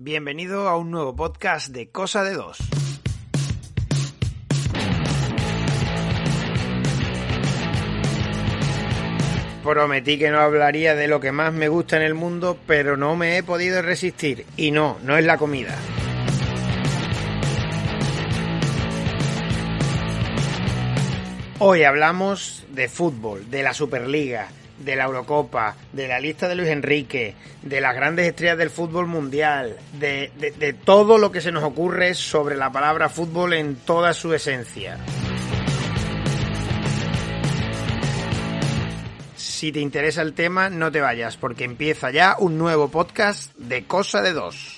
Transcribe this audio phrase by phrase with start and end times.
[0.00, 2.58] Bienvenido a un nuevo podcast de Cosa de Dos.
[9.64, 13.16] Prometí que no hablaría de lo que más me gusta en el mundo, pero no
[13.16, 14.46] me he podido resistir.
[14.56, 15.76] Y no, no es la comida.
[21.58, 24.48] Hoy hablamos de fútbol, de la Superliga,
[24.78, 29.06] de la Eurocopa, de la lista de Luis Enrique, de las grandes estrellas del fútbol
[29.06, 34.12] mundial, de, de, todo lo que se nos ocurre sobre la palabra fútbol en toda
[34.12, 34.98] su esencia.
[39.36, 43.84] Si te interesa el tema, no te vayas, porque empieza ya un nuevo podcast de
[43.84, 44.76] Cosa de Dos.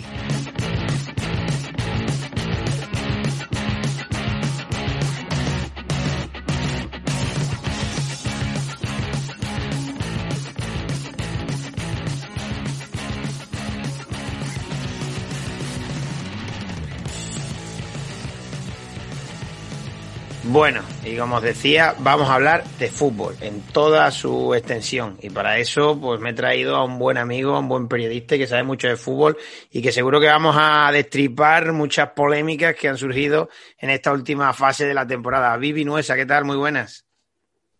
[20.52, 25.16] Bueno, y como os decía, vamos a hablar de fútbol en toda su extensión.
[25.22, 28.36] Y para eso, pues me he traído a un buen amigo, a un buen periodista
[28.36, 29.36] que sabe mucho de fútbol
[29.70, 33.48] y que seguro que vamos a destripar muchas polémicas que han surgido
[33.78, 35.56] en esta última fase de la temporada.
[35.56, 36.44] Vivi Nuesa, ¿qué tal?
[36.44, 37.06] Muy buenas.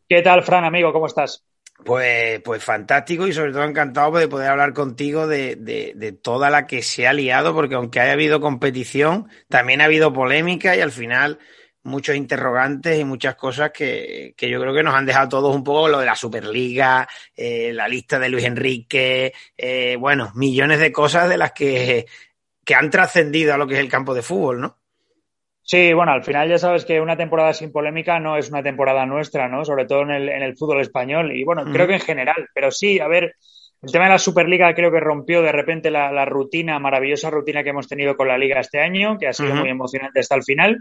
[0.08, 0.92] ¿Qué tal, Fran, amigo?
[0.92, 1.42] ¿Cómo estás?
[1.84, 6.50] Pues, pues fantástico y sobre todo encantado de poder hablar contigo de, de, de, toda
[6.50, 10.80] la que se ha liado, porque aunque haya habido competición, también ha habido polémica y
[10.80, 11.40] al final
[11.83, 15.64] muchos interrogantes y muchas cosas que, que, yo creo que nos han dejado todos un
[15.64, 20.92] poco lo de la Superliga, eh, la lista de Luis Enrique, eh, bueno, millones de
[20.92, 22.06] cosas de las que,
[22.64, 24.77] que han trascendido a lo que es el campo de fútbol, ¿no?
[25.62, 29.06] Sí, bueno, al final ya sabes que una temporada sin polémica no es una temporada
[29.06, 29.64] nuestra, ¿no?
[29.64, 32.73] Sobre todo en el, en el fútbol español y bueno, creo que en general, pero
[32.73, 33.36] sí, a ver,
[33.83, 37.62] el tema de la Superliga creo que rompió de repente la, la rutina, maravillosa rutina
[37.62, 39.61] que hemos tenido con la liga este año, que ha sido uh -huh.
[39.61, 40.77] muy emocionante hasta el final.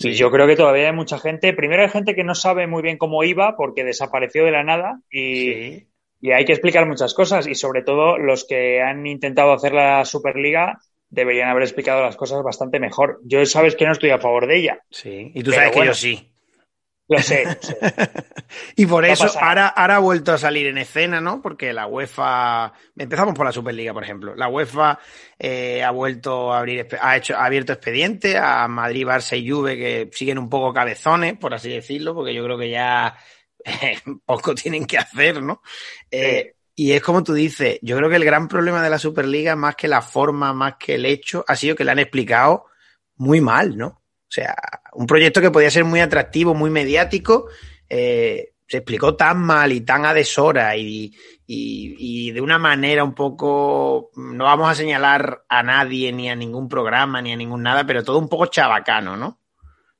[0.00, 1.52] Sí, yo creo que todavía hay mucha gente.
[1.52, 5.00] Primero hay gente que no sabe muy bien cómo iba porque desapareció de la nada
[5.10, 5.88] y, sí.
[6.22, 7.46] y, hay que explicar muchas cosas.
[7.46, 10.78] Y sobre todo los que han intentado hacer la Superliga
[11.10, 13.20] deberían haber explicado las cosas bastante mejor.
[13.24, 14.80] Yo sabes que no estoy a favor de ella.
[14.90, 16.32] Sí, y tú sabes bueno, que yo sí.
[17.10, 17.44] Lo sé.
[17.44, 17.76] Lo sé.
[18.76, 21.42] y por eso ahora, ahora ha vuelto a salir en escena, ¿no?
[21.42, 22.72] Porque la UEFA.
[22.96, 24.36] Empezamos por la Superliga, por ejemplo.
[24.36, 24.96] La UEFA
[25.36, 29.76] eh, ha vuelto a abrir, ha hecho, ha abierto expediente a Madrid, Barça y Juve
[29.76, 33.16] que siguen un poco cabezones, por así decirlo, porque yo creo que ya
[33.64, 35.62] eh, poco tienen que hacer, ¿no?
[36.12, 39.56] Eh, y es como tú dices, yo creo que el gran problema de la Superliga,
[39.56, 42.66] más que la forma, más que el hecho, ha sido que le han explicado
[43.16, 43.99] muy mal, ¿no?
[44.30, 44.54] O sea,
[44.92, 47.48] un proyecto que podía ser muy atractivo, muy mediático,
[47.88, 51.12] eh, se explicó tan mal y tan a deshora y,
[51.48, 56.36] y, y, de una manera un poco, no vamos a señalar a nadie, ni a
[56.36, 59.40] ningún programa, ni a ningún nada, pero todo un poco chabacano, ¿no?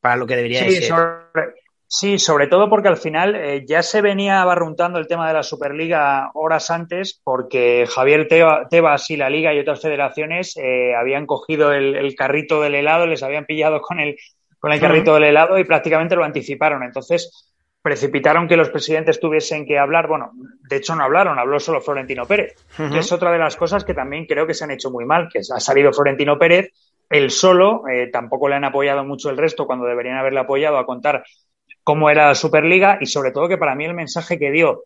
[0.00, 0.84] Para lo que debería sí, ser.
[0.84, 1.54] Sobre,
[1.90, 5.42] sí, sobre todo porque al final eh, ya se venía barruntando el tema de la
[5.42, 11.72] Superliga horas antes, porque Javier Tebas y la Liga y otras federaciones eh, habían cogido
[11.72, 14.16] el, el, carrito del helado, les habían pillado con el,
[14.60, 16.84] con el carrito del helado y prácticamente lo anticiparon.
[16.84, 17.50] Entonces,
[17.82, 20.06] precipitaron que los presidentes tuviesen que hablar.
[20.06, 20.30] Bueno,
[20.68, 22.92] de hecho no hablaron, habló solo Florentino Pérez, uh -huh.
[22.92, 25.28] que es otra de las cosas que también creo que se han hecho muy mal,
[25.32, 26.72] que ha salido Florentino Pérez,
[27.08, 30.86] él solo, eh, tampoco le han apoyado mucho el resto cuando deberían haberle apoyado a
[30.86, 31.24] contar
[31.90, 34.84] cómo era la Superliga y sobre todo que para mí el mensaje que dio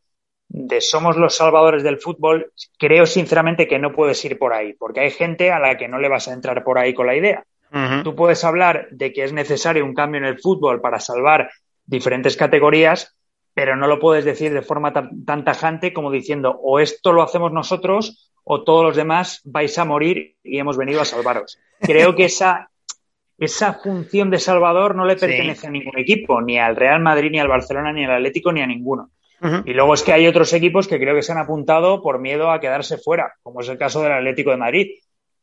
[0.48, 5.00] de somos los salvadores del fútbol, creo sinceramente que no puedes ir por ahí, porque
[5.00, 7.44] hay gente a la que no le vas a entrar por ahí con la idea.
[7.70, 8.02] Uh -huh.
[8.04, 11.50] Tú puedes hablar de que es necesario un cambio en el fútbol para salvar
[11.84, 13.14] diferentes categorías,
[13.52, 17.22] pero no lo puedes decir de forma tan, tan, tajante como diciendo o esto lo
[17.22, 21.58] hacemos nosotros o todos los demás vais a morir y hemos venido a salvaros.
[21.80, 22.70] Creo que esa,
[23.38, 25.66] esa función de salvador no le pertenece sí.
[25.66, 28.66] a ningún equipo, ni al Real Madrid, ni al Barcelona, ni al Atlético, ni a
[28.66, 29.10] ninguno.
[29.40, 29.62] Uh -huh.
[29.66, 32.50] Y luego es que hay otros equipos que creo que se han apuntado por miedo
[32.50, 34.86] a quedarse fuera, como es el caso del Atlético de Madrid,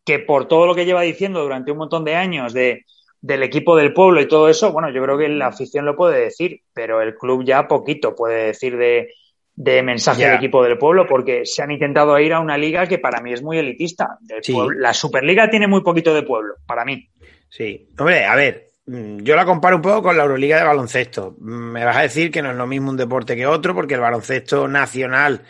[0.06, 2.85] que por todo lo que lleva diciendo durante un montón de años de
[3.22, 6.20] del equipo del pueblo y todo eso, bueno, yo creo que la afición lo puede
[6.22, 9.14] decir, pero el club ya poquito puede decir de,
[9.53, 10.29] de mensaje yeah.
[10.29, 13.32] del equipo del pueblo, porque se han intentado ir a una liga que para mí
[13.32, 14.17] es muy elitista.
[14.41, 14.58] Sí.
[14.76, 17.08] La Superliga tiene muy poquito de pueblo, para mí.
[17.52, 21.36] Sí, hombre, a ver, mm, yo la comparo un poco con la Euroliga de baloncesto.
[21.40, 24.00] Me vas a decir que no es lo mismo un deporte que otro, porque el
[24.00, 25.44] baloncesto nacional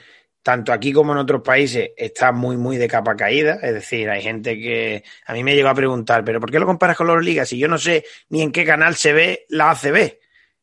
[0.44, 3.60] tanto aquí como en otros países, está muy, muy de capa caída.
[3.62, 6.66] Es decir, hay gente que a mí me llegó a preguntar, ¿pero por qué lo
[6.66, 9.72] comparas con la Euroliga si yo no sé ni en qué canal se ve la
[9.72, 10.18] ACB?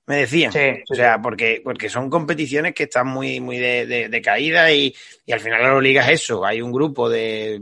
[0.07, 0.51] me decían.
[0.91, 4.95] o sea, porque, porque son competiciones que están muy, muy de, de, caída y,
[5.27, 6.47] y, al final la liga es eso.
[6.47, 7.61] Hay un grupo de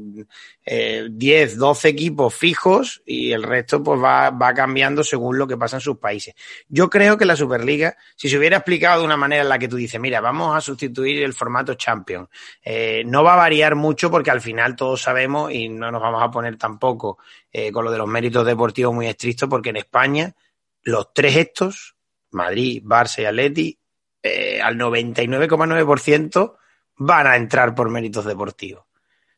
[0.66, 5.56] eh, 10, 12 equipos fijos y el resto pues va, va cambiando según lo que
[5.56, 6.34] pasa en sus países.
[6.68, 9.68] Yo creo que la Superliga, si se hubiera explicado de una manera en la que
[9.68, 12.28] tú dices, mira, vamos a sustituir el formato Champion,
[12.62, 16.22] eh, no va a variar mucho porque al final todos sabemos y no nos vamos
[16.22, 17.18] a poner tampoco
[17.52, 20.34] eh, con lo de los méritos deportivos muy estrictos porque en España
[20.82, 21.96] los tres estos
[22.36, 23.78] Madrid, Barça y Atleti,
[24.22, 26.56] eh, al 99,9%
[26.98, 28.84] van a entrar por méritos deportivos,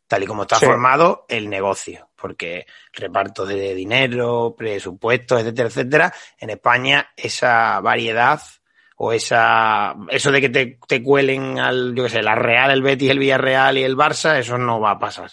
[0.08, 6.50] tal y como está formado el negocio, porque reparto de dinero, presupuestos, etcétera, etcétera, en
[6.50, 8.40] España esa variedad
[8.96, 12.82] o esa eso de que te, te cuelen al, yo qué sé, la Real, el
[12.82, 15.30] Betis, el Villarreal y el Barça, eso no va a pasar.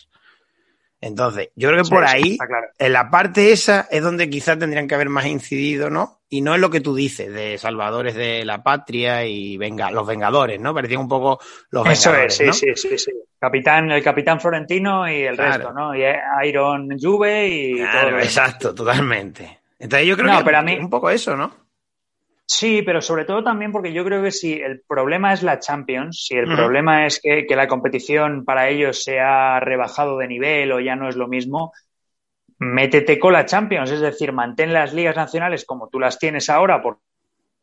[1.06, 2.36] Entonces, yo creo que por ahí,
[2.80, 6.22] en la parte esa, es donde quizás tendrían que haber más incidido, ¿no?
[6.30, 10.08] Y no es lo que tú dices, de salvadores de la patria y venga, los
[10.08, 10.74] vengadores, ¿no?
[10.74, 12.42] Parecían un poco los Eso vengadores.
[12.42, 13.12] Eso es, sí, sí, sí, sí.
[13.38, 15.96] Capitán, el capitán Florentino y el resto, ¿no?
[15.96, 16.02] Y
[16.44, 19.60] Iron Juve y claro, Exacto, totalmente.
[19.78, 20.76] Entonces yo creo que pero a mí...
[20.76, 21.65] un poco eso, ¿no?
[22.48, 26.26] Sí, pero sobre todo también porque yo creo que si el problema es la Champions,
[26.28, 30.80] si el problema es que, la competición para ellos se ha rebajado de nivel o
[30.80, 31.74] ya no es lo mismo,
[32.60, 36.84] métete con la Champions, es decir, mantén las ligas nacionales como tú las tienes ahora,
[36.84, 37.02] porque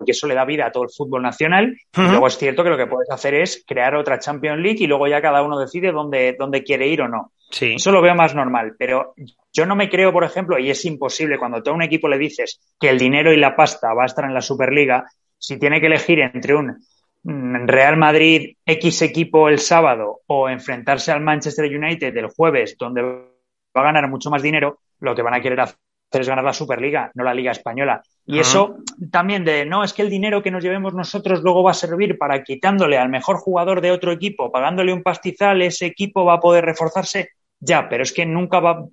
[0.05, 1.77] eso le da vida a todo el fútbol nacional.
[1.97, 4.89] y luego es cierto que lo que puedes hacer es crear otra Champions League y
[4.89, 7.31] luego ya cada uno decide dónde, dónde quiere ir o no.
[7.53, 7.75] Sí.
[7.75, 9.15] Eso lo veo más normal, pero
[9.53, 12.61] yo no me creo, por ejemplo, y es imposible cuando a un equipo le dices
[12.81, 15.05] que el dinero y la pasta va a estar en la Superliga,
[15.39, 16.83] si tiene que elegir entre un
[17.23, 23.03] mm, Real Madrid X equipo el sábado o enfrentarse al Manchester United el jueves, donde
[23.03, 23.29] va
[23.75, 25.77] a ganar mucho más dinero, lo que van a querer hacer
[26.21, 28.03] es ganar la Superliga, no la Liga Española.
[28.27, 28.77] Y eso
[29.11, 32.19] también de, no, es que el dinero que nos llevemos nosotros luego va a servir
[32.19, 36.41] para quitándole al mejor jugador de otro equipo, pagándole un pastizal, ese equipo va a
[36.41, 37.31] poder reforzarse.
[37.65, 38.85] Ya, pero es que nunca va,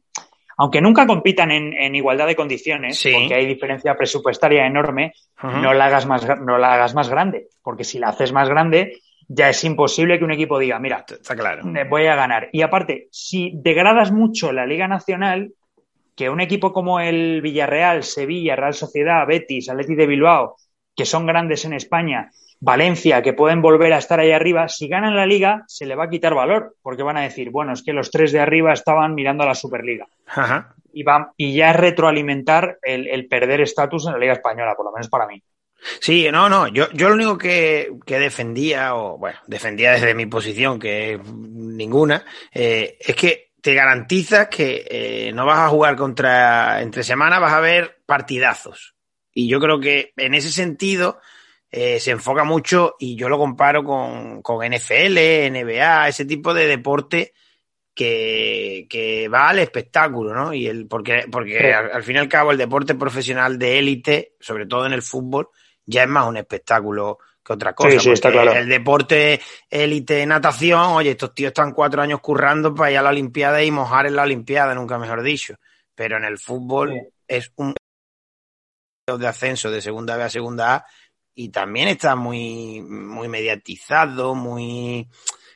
[0.58, 6.06] aunque nunca compitan en, igualdad de condiciones, porque hay diferencia presupuestaria enorme, no, la hagas
[6.06, 10.20] más, no la hagas más grande, porque si la haces más grande, ya es imposible
[10.20, 11.64] que un equipo diga, mira, está claro.
[11.90, 12.50] voy a ganar.
[12.52, 15.54] Y aparte, si degradas mucho la Liga Nacional,
[16.16, 20.58] que un equipo como el Villarreal, Sevilla, Real Sociedad, Betis, Atleti de Bilbao,
[20.96, 22.30] que son grandes en España,
[22.62, 26.06] Valencia, que pueden volver a estar ahí arriba, si ganan la liga, se le va
[26.06, 29.16] a quitar valor, porque van a decir, bueno, es que los tres de arriba estaban
[29.16, 30.08] mirando a la Superliga.
[30.92, 31.06] Y,
[31.38, 35.28] y ya es retroalimentar el, perder estatus en la Liga Española, por lo menos para
[35.28, 35.42] mí.
[36.02, 40.78] Sí, no, no, yo, yo lo único que, defendía, o bueno, defendía desde mi posición,
[40.78, 46.82] que es ninguna, eh, es que te garantizas que eh, no vas a jugar contra,
[46.82, 48.96] entre semanas vas a ver partidazos.
[49.34, 51.20] Y yo creo que en ese sentido,
[51.72, 56.66] eh, se enfoca mucho y yo lo comparo con, con NFL, NBA, ese tipo de
[56.66, 57.34] deporte
[57.94, 60.54] que, que, va al espectáculo, ¿no?
[60.54, 64.66] Y el, porque porque al, fin y al cabo el deporte profesional de élite, sobre
[64.66, 65.50] todo en el fútbol,
[65.86, 68.00] ya es más un espectáculo que otra cosa.
[68.00, 68.52] Sí, está claro.
[68.54, 69.40] El deporte
[69.70, 73.70] élite natación, oye, estos tíos están cuatro años currando para ir a la Olimpiada y
[73.70, 75.56] mojar en la Olimpiada, nunca mejor dicho.
[75.94, 77.76] Pero en el fútbol es un
[79.06, 80.86] de ascenso de segunda B a segunda A
[81.40, 85.08] y también está muy, muy mediatizado, muy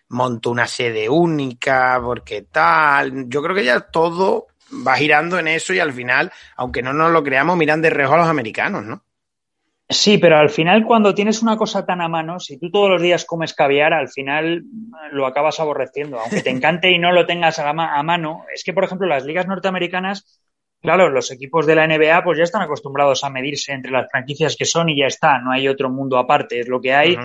[0.08, 3.28] monto una sede única, porque tal.
[3.28, 4.48] Yo creo que ya todo
[4.88, 8.14] va girando en eso y al final, aunque no nos lo creamos, miran de reojo
[8.14, 9.04] a los americanos, ¿no?
[9.90, 13.02] Sí, pero al final cuando tienes una cosa tan a mano, si tú todos los
[13.02, 14.64] días comes caviar, al final
[15.12, 16.18] lo acabas aborreciendo.
[16.18, 19.26] Aunque te encante y no lo tengas a, a mano, es que, por ejemplo, las
[19.26, 20.42] ligas norteamericanas
[20.84, 24.58] Claro, los equipos de la NBA pues ya están acostumbrados a medirse entre las franquicias
[24.58, 27.18] que son y ya está, no hay otro mundo aparte, es lo que hay.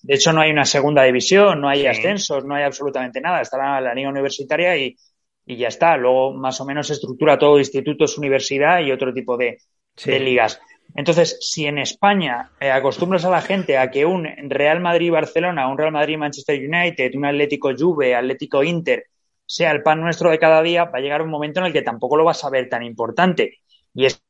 [0.00, 3.42] De hecho, no hay una segunda división, no hay ascensos, no hay absolutamente nada.
[3.42, 4.96] Está la, la liga universitaria y,
[5.44, 5.98] y, ya está.
[5.98, 9.58] Luego, más o menos, se estructura todo institutos, universidad y otro tipo de,
[10.06, 10.58] ligas.
[10.94, 15.76] Entonces, si en España eh, acostumbras a la gente a que un Real Madrid-Barcelona, un
[15.76, 19.04] Real Madrid-Manchester United, un Atlético Juve, Atlético Inter,
[19.46, 21.82] sea el pan nuestro de cada día, va a llegar un momento en el que
[21.82, 23.58] tampoco lo vas a ver tan importante.
[23.94, 24.22] Y es,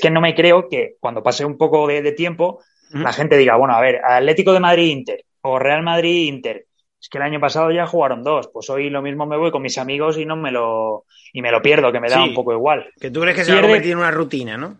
[0.00, 3.74] que no me creo que cuando pase un poco de, tiempo, la gente diga, bueno,
[3.74, 6.66] a ver, Atlético de Madrid-Inter o Real Madrid-Inter.
[7.00, 9.62] Es que el año pasado ya jugaron dos, pues hoy lo mismo me voy con
[9.62, 12.52] mis amigos y no me lo y me lo pierdo, que me da un poco
[12.52, 12.90] igual.
[13.00, 14.78] Que tú crees que se va a convertir en una rutina, ¿no?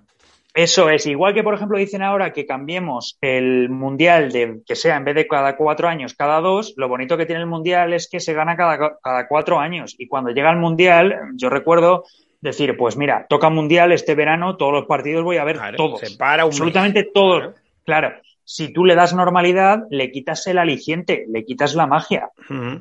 [0.55, 4.97] Eso es, igual que por ejemplo dicen ahora que cambiemos el mundial de que sea
[4.97, 8.09] en vez de cada cuatro años, cada dos, lo bonito que tiene el mundial es
[8.11, 9.95] que se gana cada, cada cuatro años.
[9.99, 12.05] Y cuando llega el mundial, yo recuerdo
[12.41, 16.01] decir, pues mira, toca mundial este verano, todos los partidos voy a ver todos.
[16.01, 17.55] Se para absolutamente todos.
[17.85, 18.13] Claro,
[18.45, 22.31] si tú le das normalidad, le quitas el aliciente, le quitas la magia.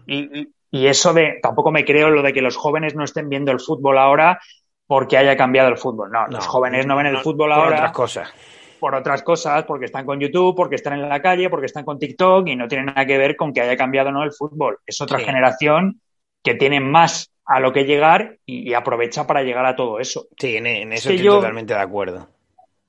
[0.07, 3.59] y, eso de, tampoco me creo lo de que los jóvenes no estén viendo el
[3.59, 4.39] fútbol ahora
[4.87, 6.09] porque haya cambiado el fútbol.
[6.11, 7.67] No, los jóvenes no ven el fútbol ahora.
[7.67, 8.33] Por otras cosas.
[8.79, 11.99] Por otras cosas, porque están con YouTube, porque están en la calle, porque están con
[11.99, 14.79] TikTok y no tienen nada que ver con que haya cambiado o no el fútbol.
[14.85, 15.99] Es otra generación
[16.43, 20.27] que tiene más a lo que llegar y, aprovecha para llegar a todo eso.
[20.37, 22.27] Sí, en, eso estoy totalmente de acuerdo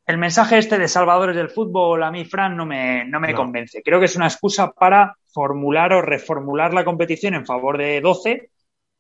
[0.09, 3.83] el mensaje este de salvadores del fútbol a mí, Fran, no me, no me convence.
[3.83, 8.49] Creo que es una excusa para formular o reformular la competición en favor de 12,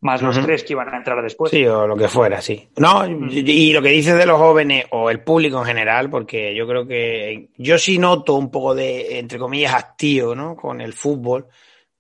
[0.00, 1.50] más los tres que iban a entrar después.
[1.50, 2.69] Sí, o lo que fuera, sí.
[2.76, 6.67] No, y, lo que dices de los jóvenes o el público en general, porque yo
[6.67, 10.57] creo que yo sí noto un poco de, entre comillas, hastío, ¿no?
[10.57, 11.47] Con el fútbol.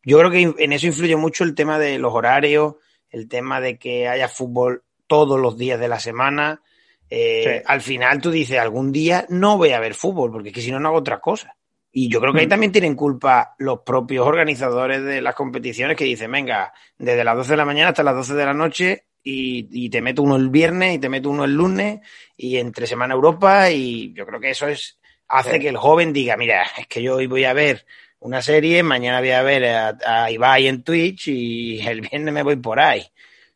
[0.02, 2.76] Yo creo que en eso influye mucho el tema de los horarios,
[3.10, 6.62] el tema de que haya fútbol todos los días de la semana
[7.10, 10.60] eh, al final tú dices, algún día no voy a ver fútbol, porque es que
[10.60, 11.56] si no, no hago otra cosa.
[12.00, 12.50] Y yo creo que ahí mm.
[12.50, 17.50] también tienen culpa los propios organizadores de las competiciones que dicen, venga, desde las 12
[17.50, 20.94] de la mañana hasta las 12 de la noche y, te meto uno el viernes
[20.94, 21.98] y te meto uno el lunes
[22.36, 26.36] y entre semana Europa y yo creo que eso es hace que el joven diga,
[26.36, 27.84] mira, es que yo hoy voy a ver
[28.20, 32.44] una serie, mañana voy a ver a, a Ibai en Twitch y el viernes me
[32.44, 33.02] voy por ahí.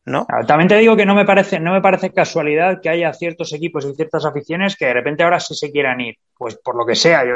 [0.05, 0.27] ¿no?
[0.49, 3.85] También te digo que no me parece, no me parece casualidad que haya ciertos equipos
[3.85, 6.97] y ciertas aficiones que de repente ahora sí se quieran ir, pues por lo que
[6.97, 7.25] sea.
[7.25, 7.35] Yo,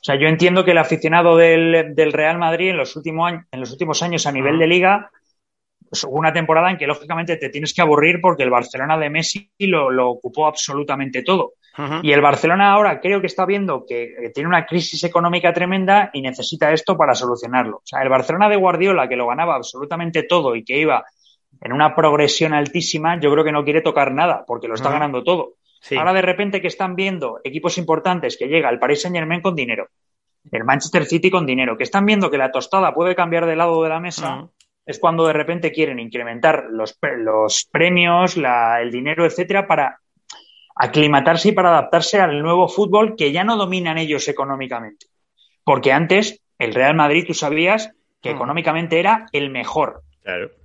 [0.00, 3.60] o sea, yo entiendo que el aficionado del, Real Madrid en los últimos años, en
[3.60, 5.10] los últimos años a nivel de liga,
[5.90, 9.10] pues hubo una temporada en que lógicamente te tienes que aburrir porque el Barcelona de
[9.10, 11.52] Messi lo, ocupó absolutamente todo.
[12.02, 16.20] Y el Barcelona ahora creo que está viendo que tiene una crisis económica tremenda y
[16.20, 17.78] necesita esto para solucionarlo.
[17.78, 21.04] O sea, el Barcelona de Guardiola, que lo ganaba absolutamente todo y que iba
[21.60, 25.22] en una progresión altísima, yo creo que no quiere tocar nada porque lo está ganando
[25.22, 25.54] todo.
[25.96, 29.54] Ahora de repente que están viendo equipos importantes que llega el Paris Saint Germain con
[29.54, 29.88] dinero,
[30.50, 33.82] el Manchester City con dinero, que están viendo que la tostada puede cambiar de lado
[33.82, 34.48] de la mesa,
[34.84, 40.00] es cuando de repente quieren incrementar los, los premios, la, el dinero, etcétera, para
[40.74, 45.06] aclimatarse y para adaptarse al nuevo fútbol que ya no dominan ellos económicamente.
[45.64, 50.02] Porque antes el Real Madrid, tú sabías que económicamente era el mejor.
[50.22, 50.59] Claro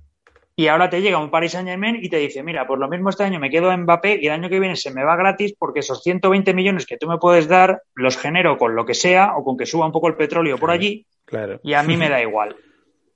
[0.58, 3.10] y ahora te llega un Paris Saint Germain y te dice, mira, por lo mismo
[3.10, 5.54] este año me quedo en Mbappé y el año que viene se me va gratis
[5.58, 9.36] porque esos 120 millones que tú me puedes dar los genero con lo que sea
[9.36, 11.60] o con que suba un poco el petróleo por allí claro.
[11.62, 12.56] y a mí me da igual.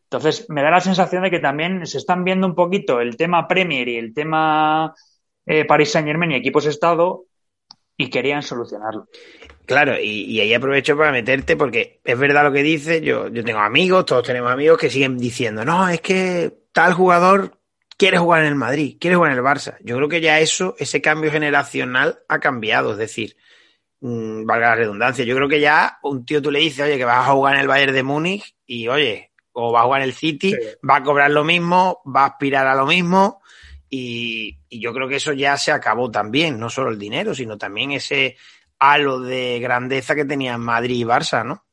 [0.04, 3.48] Entonces, me da la sensación de que también se están viendo un poquito el tema
[3.48, 4.92] Premier y el tema
[5.46, 7.24] eh, Paris Saint Germain y equipos Estado
[7.96, 9.08] y querían solucionarlo.
[9.64, 13.60] Claro, y, ahí aprovecho para meterte porque es verdad lo que dice, yo, yo tengo
[13.60, 17.58] amigos, todos tenemos amigos que siguen diciendo, no, es que tal jugador
[17.96, 19.76] quiere jugar en el Madrid, quiere jugar en el Barça.
[19.82, 23.36] Yo creo que ya eso, ese cambio generacional ha cambiado, es decir,
[24.00, 27.04] mmm, valga la redundancia, yo creo que ya un tío tú le dices, oye, que
[27.04, 30.08] vas a jugar en el Bayern de Múnich y oye, o va a jugar en
[30.08, 30.56] el City,
[30.88, 33.42] va a cobrar lo mismo, va a aspirar a lo mismo
[33.90, 37.58] y, y yo creo que eso ya se acabó también, no solo el dinero, sino
[37.58, 38.36] también ese
[38.78, 41.66] halo de grandeza que tenían Madrid y Barça, ¿no?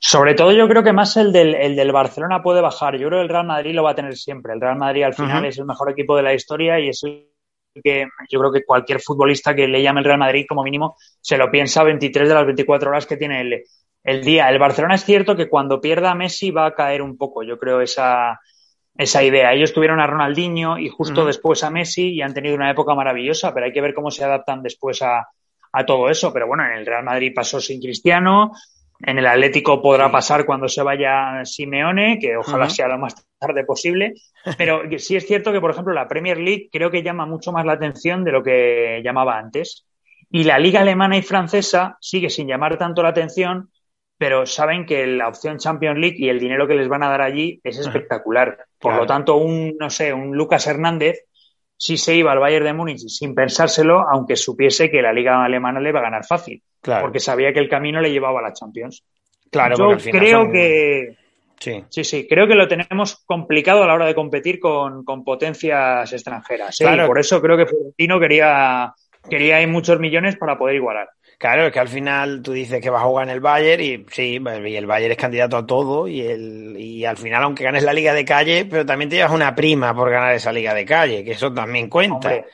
[0.00, 2.98] Sobre todo yo creo que más el del, el del Barcelona puede bajar.
[2.98, 4.52] Yo creo que el Real Madrid lo va a tener siempre.
[4.52, 7.28] El Real Madrid al final es el mejor equipo de la historia y es el
[7.82, 11.36] que yo creo que cualquier futbolista que le llame el Real Madrid como mínimo se
[11.36, 13.62] lo piensa 23 de las 24 horas que tiene el,
[14.02, 14.48] el día.
[14.48, 17.58] El Barcelona es cierto que cuando pierda a Messi va a caer un poco, yo
[17.58, 18.40] creo, esa,
[18.96, 19.52] esa idea.
[19.52, 23.54] Ellos tuvieron a Ronaldinho y justo después a Messi y han tenido una época maravillosa,
[23.54, 25.28] pero hay que ver cómo se adaptan después a,
[25.72, 26.32] a todo eso.
[26.32, 28.52] Pero bueno, en el Real Madrid pasó sin Cristiano,
[29.02, 33.64] en el Atlético podrá pasar cuando se vaya Simeone, que ojalá sea lo más tarde
[33.64, 34.14] posible.
[34.58, 37.64] Pero sí es cierto que, por ejemplo, la Premier League creo que llama mucho más
[37.64, 39.86] la atención de lo que llamaba antes.
[40.30, 43.70] Y la liga alemana y francesa sigue sin llamar tanto la atención,
[44.18, 47.22] pero saben que la opción Champions League y el dinero que les van a dar
[47.22, 48.66] allí es espectacular.
[48.78, 51.24] Por lo tanto, un, no sé, un Lucas Hernández
[51.80, 55.80] sí se iba al Bayern de Múnich sin pensárselo, aunque supiese que la liga alemana
[55.80, 56.62] le va a ganar fácil.
[56.82, 59.02] Porque sabía que el camino le llevaba a la Champions.
[59.50, 61.16] Claro, yo creo que.
[61.58, 61.84] Sí.
[61.90, 66.76] sí, sí, creo que lo tenemos complicado a la hora de competir con, potencias extranjeras.
[66.78, 67.06] Claro.
[67.06, 68.94] por eso creo que Florentino quería,
[69.28, 71.08] quería hay muchos millones para poder igualar.
[71.40, 74.04] Claro, es que al final tú dices que vas a jugar en el Bayern y
[74.10, 77.82] sí, y el Bayern es candidato a todo y, el, y al final aunque ganes
[77.82, 80.84] la liga de calle, pero también te llevas una prima por ganar esa liga de
[80.84, 82.44] calle, que eso también cuenta.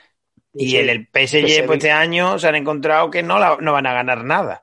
[0.55, 3.87] y el, el PSG pues, este año se han encontrado que no, la, no van
[3.87, 4.63] a ganar nada.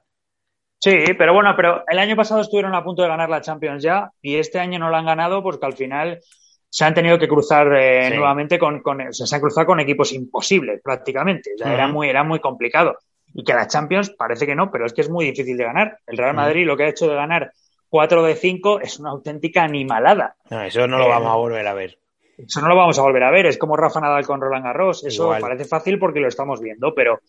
[0.79, 4.09] Sí, pero bueno, pero el año pasado estuvieron a punto de ganar la Champions ya
[4.21, 6.21] y este año no la han ganado porque al final
[6.69, 10.79] se han tenido que cruzar eh, nuevamente con, con se han cruzado con equipos imposibles
[10.81, 11.51] prácticamente.
[11.59, 12.95] era muy, era muy complicado.
[13.33, 15.97] Y que la Champions parece que no, pero es que es muy difícil de ganar.
[16.05, 17.51] El Real Madrid lo que ha hecho de ganar
[17.89, 20.35] 4 de 5 es una auténtica animalada.
[20.49, 21.97] No, eso no lo vamos a volver a ver.
[22.37, 23.45] Eso no lo vamos a volver a ver.
[23.45, 25.03] Es como Rafa Nadal con Roland Garros.
[25.03, 27.21] Eso parece fácil porque lo estamos viendo, pero,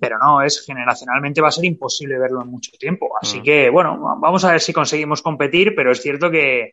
[0.00, 3.10] pero no, es generacionalmente va a ser imposible verlo en mucho tiempo.
[3.20, 3.42] Así mm.
[3.42, 6.72] que, bueno, vamos a ver si conseguimos competir, pero es cierto que,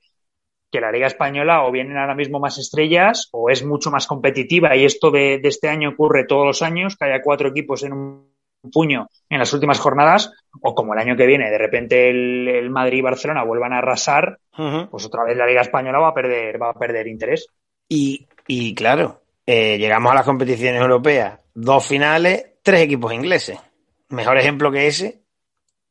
[0.71, 4.75] que la Liga Española o vienen ahora mismo más estrellas o es mucho más competitiva
[4.77, 7.91] y esto de, de este año ocurre todos los años, que haya cuatro equipos en
[7.91, 8.30] un
[8.69, 12.99] puño en las últimas jornadas, o como el año que viene, de repente el, Madrid
[12.99, 16.71] y Barcelona vuelvan a arrasar, pues otra vez la Liga Española va a perder, va
[16.71, 17.47] a perder interés.
[17.87, 23.59] Y, y claro, eh, llegamos a las competiciones europeas, dos finales, tres equipos ingleses.
[24.09, 25.21] Mejor ejemplo que ese.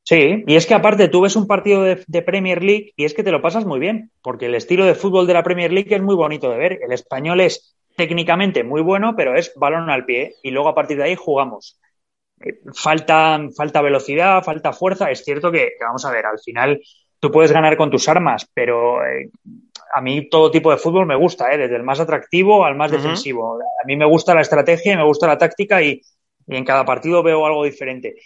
[0.02, 3.14] Sí, y es que aparte tú ves un partido de, de, Premier League y es
[3.14, 5.94] que te lo pasas muy bien, porque el estilo de fútbol de la Premier League
[5.94, 6.78] es muy bonito de ver.
[6.82, 10.96] El español es técnicamente muy bueno, pero es balón al pie y luego a partir
[10.96, 11.79] de ahí jugamos
[12.74, 15.10] falta, falta velocidad, falta fuerza.
[15.10, 16.80] Es cierto que, vamos a ver, al final
[17.18, 19.30] tú puedes ganar con tus armas, pero eh,
[19.94, 21.58] a mí todo tipo de fútbol me gusta, ¿eh?
[21.58, 23.58] desde el más atractivo al más defensivo.
[23.60, 26.00] A mí me gusta la estrategia y me gusta la táctica y,
[26.46, 28.16] en cada partido veo algo diferente.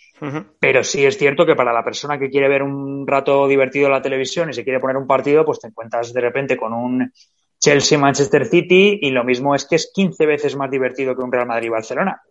[0.58, 4.00] Pero sí es cierto que para la persona que quiere ver un rato divertido la
[4.00, 7.12] televisión y se quiere poner un partido, pues te encuentras de repente con un
[7.58, 11.46] Chelsea-Manchester City y lo mismo es que es 15 veces más divertido que un Real
[11.46, 12.22] Madrid-Barcelona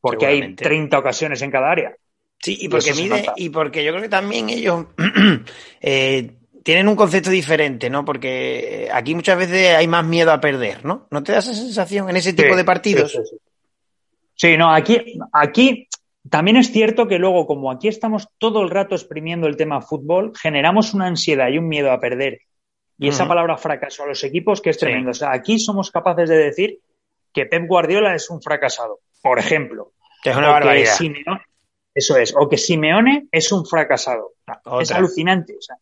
[0.00, 1.96] porque hay 30 ocasiones en cada área.
[2.40, 4.86] Sí, y porque mide, y porque yo creo que también ellos
[5.80, 6.30] eh,
[6.62, 8.04] tienen un concepto diferente, ¿no?
[8.04, 11.08] Porque aquí muchas veces hay más miedo a perder, ¿no?
[11.10, 13.18] ¿No te da esa sensación en ese tipo de partidos?
[14.34, 15.88] Sí, no, aquí, aquí
[16.30, 20.32] también es cierto que luego, como aquí estamos todo el rato exprimiendo el tema fútbol,
[20.40, 22.42] generamos una ansiedad y un miedo a perder.
[23.00, 25.12] Y esa palabra fracaso a los equipos que es tremendo.
[25.12, 26.80] O sea, aquí somos capaces de decir
[27.32, 29.92] que Pep Guardiola es un fracasado por ejemplo.
[30.22, 30.96] Que es una barbaridad.
[31.94, 34.34] eso es, o que Simeone es un fracasado.
[34.80, 35.76] Es alucinante, o sea,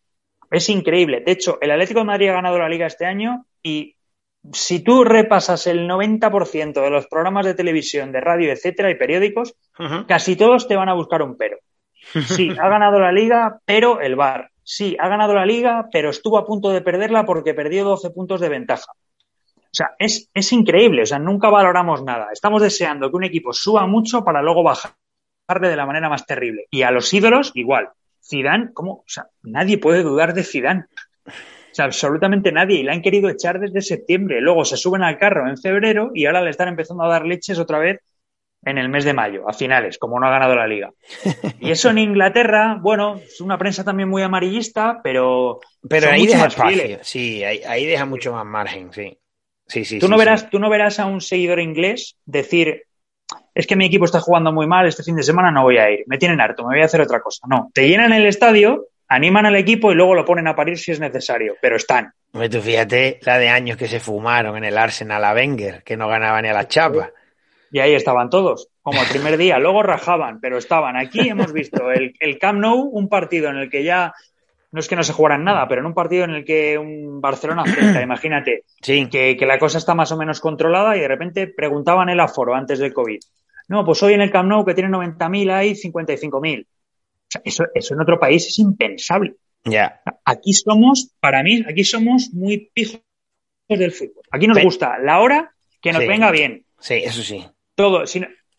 [0.50, 1.21] es increíble.
[1.21, 3.97] De hecho, el Atlético de Madrid ha ganado la liga este año y
[4.52, 9.57] si tú repasas el 90% de los programas de televisión, de radio, etcétera, y periódicos,
[10.07, 11.59] casi todos te van a buscar un pero.
[12.27, 14.51] Sí, ha ganado la liga, pero el VAR.
[14.62, 18.40] Sí, ha ganado la liga, pero estuvo a punto de perderla porque perdió 12 puntos
[18.40, 18.92] de ventaja.
[19.77, 22.29] O sea, es, es increíble, o sea, nunca valoramos nada.
[22.33, 26.65] Estamos deseando que un equipo suba mucho para luego bajarle de la manera más terrible.
[26.71, 27.91] Y a los ídolos, igual.
[28.27, 28.93] Zidane, ¿cómo?
[28.93, 30.87] O sea, nadie puede dudar de Zidane.
[31.27, 31.31] O
[31.73, 32.81] sea, absolutamente nadie.
[32.81, 34.41] Y la han querido echar desde septiembre.
[34.41, 37.59] Luego se suben al carro en febrero y ahora le están empezando a dar leches
[37.59, 38.01] otra vez
[38.65, 40.91] en el mes de mayo, a finales, como no ha ganado la liga.
[41.61, 45.61] Y eso en Inglaterra, bueno, es una prensa también muy amarillista, pero.
[45.87, 46.99] Pero ahí deja espacio.
[47.03, 49.19] Sí, ahí deja mucho más margen, sí.
[49.66, 52.85] Sí, sí, tú, no verás, tú no verás a un seguidor inglés decir,
[53.55, 55.90] es que mi equipo está jugando muy mal, este fin de semana no voy a
[55.90, 57.46] ir, me tienen harto, me voy a hacer otra cosa.
[57.48, 60.92] No, te llenan el estadio, animan al equipo y luego lo ponen a parir si
[60.92, 62.12] es necesario, pero están.
[62.33, 66.09] tú fíjate la de años que se fumaron en el Arsenal a Wenger, que no
[66.09, 67.11] ganaba ni a la chapa.
[67.72, 69.59] Y ahí estaban todos, como el primer día.
[69.59, 70.96] Luego rajaban, pero estaban.
[70.96, 74.14] Aquí hemos visto el, el Camp Nou, un partido en el que ya
[74.77, 77.19] no es que no se jugaran nada, pero en un partido en el que un
[77.19, 82.11] Barcelona afecta, imagínate, que, la cosa está más o menos controlada y de repente preguntaban
[82.11, 83.19] el aforo antes del COVID.
[83.69, 86.62] No, pues hoy en el Camp Nou que tiene 90.000 hay 55.000.
[86.62, 86.69] O
[87.27, 89.37] sea, eso, eso en otro país es impensable.
[89.65, 90.03] Ya.
[90.27, 93.01] Aquí somos, para mí, aquí somos muy pijos
[93.67, 94.25] del fútbol.
[94.31, 96.67] Aquí nos gusta la hora que nos venga bien.
[96.79, 97.47] Sí, eso sí.
[97.75, 98.05] Todo.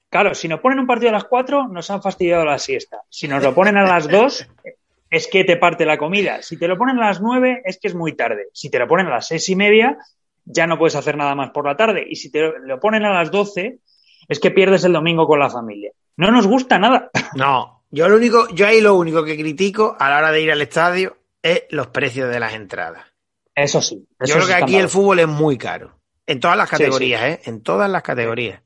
[0.09, 3.01] claro, si nos ponen un partido a las 4, nos han fastidiado la siesta.
[3.07, 4.47] Si nos lo ponen a las 2,
[5.09, 6.41] es que te parte la comida.
[6.41, 8.47] Si te lo ponen a las nueve, es que es muy tarde.
[8.53, 9.97] Si te lo ponen a las seis y media,
[10.45, 12.05] ya no puedes hacer nada más por la tarde.
[12.09, 13.79] Y si te lo ponen a las doce,
[14.27, 15.91] es que pierdes el domingo con la familia.
[16.15, 17.09] No nos gusta nada.
[17.35, 20.51] No, yo lo único, yo ahí lo único que critico a la hora de ir
[20.51, 23.05] al estadio es los precios de las entradas.
[23.53, 24.07] Eso sí.
[24.25, 25.99] yo creo que aquí el fútbol es muy caro.
[26.25, 27.41] En todas las categorías, ¿eh?
[27.45, 28.61] En todas las categorías.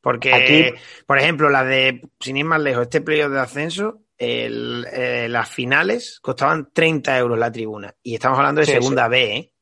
[0.00, 0.78] Porque, aquí...
[1.06, 5.48] por ejemplo, la de, sin ir más lejos, este playoff de ascenso, el, eh, las
[5.48, 7.94] finales costaban 30 euros la tribuna.
[8.02, 9.52] Y estamos hablando de segunda B, ¿eh?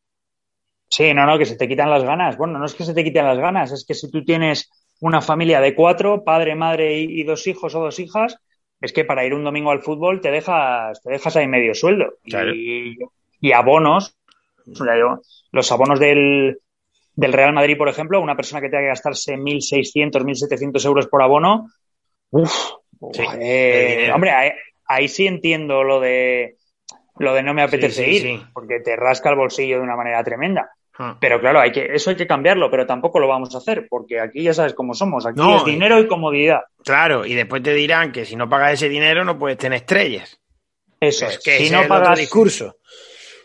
[0.88, 2.36] Sí, no, no, que se te quitan las ganas.
[2.36, 5.20] Bueno, no es que se te quiten las ganas, es que si tú tienes una
[5.20, 8.38] familia de cuatro, padre, madre y, dos hijos o dos hijas,
[8.80, 12.14] es que para ir un domingo al fútbol te dejas, te dejas ahí medio sueldo.
[12.24, 12.96] Y,
[13.40, 14.16] y, abonos,
[15.50, 16.58] los abonos del,
[17.16, 21.22] del Real Madrid, por ejemplo, una persona que tenga que gastarse 1.600, 1.700 euros por
[21.22, 21.70] abono,
[22.30, 22.74] uff,
[23.40, 24.32] eh, hombre,
[24.86, 26.56] ahí, sí entiendo lo de
[27.18, 30.70] lo de no me apetece ir, porque te rasca el bolsillo de una manera tremenda.
[30.98, 31.16] Ah.
[31.20, 34.20] Pero claro, hay que, eso hay que cambiarlo, pero tampoco lo vamos a hacer, porque
[34.20, 36.60] aquí ya sabes cómo somos, aquí es dinero y comodidad.
[36.84, 40.40] Claro, y después te dirán que si no pagas ese dinero no puedes tener estrellas.
[41.00, 42.76] Eso es, que si no pagas discurso.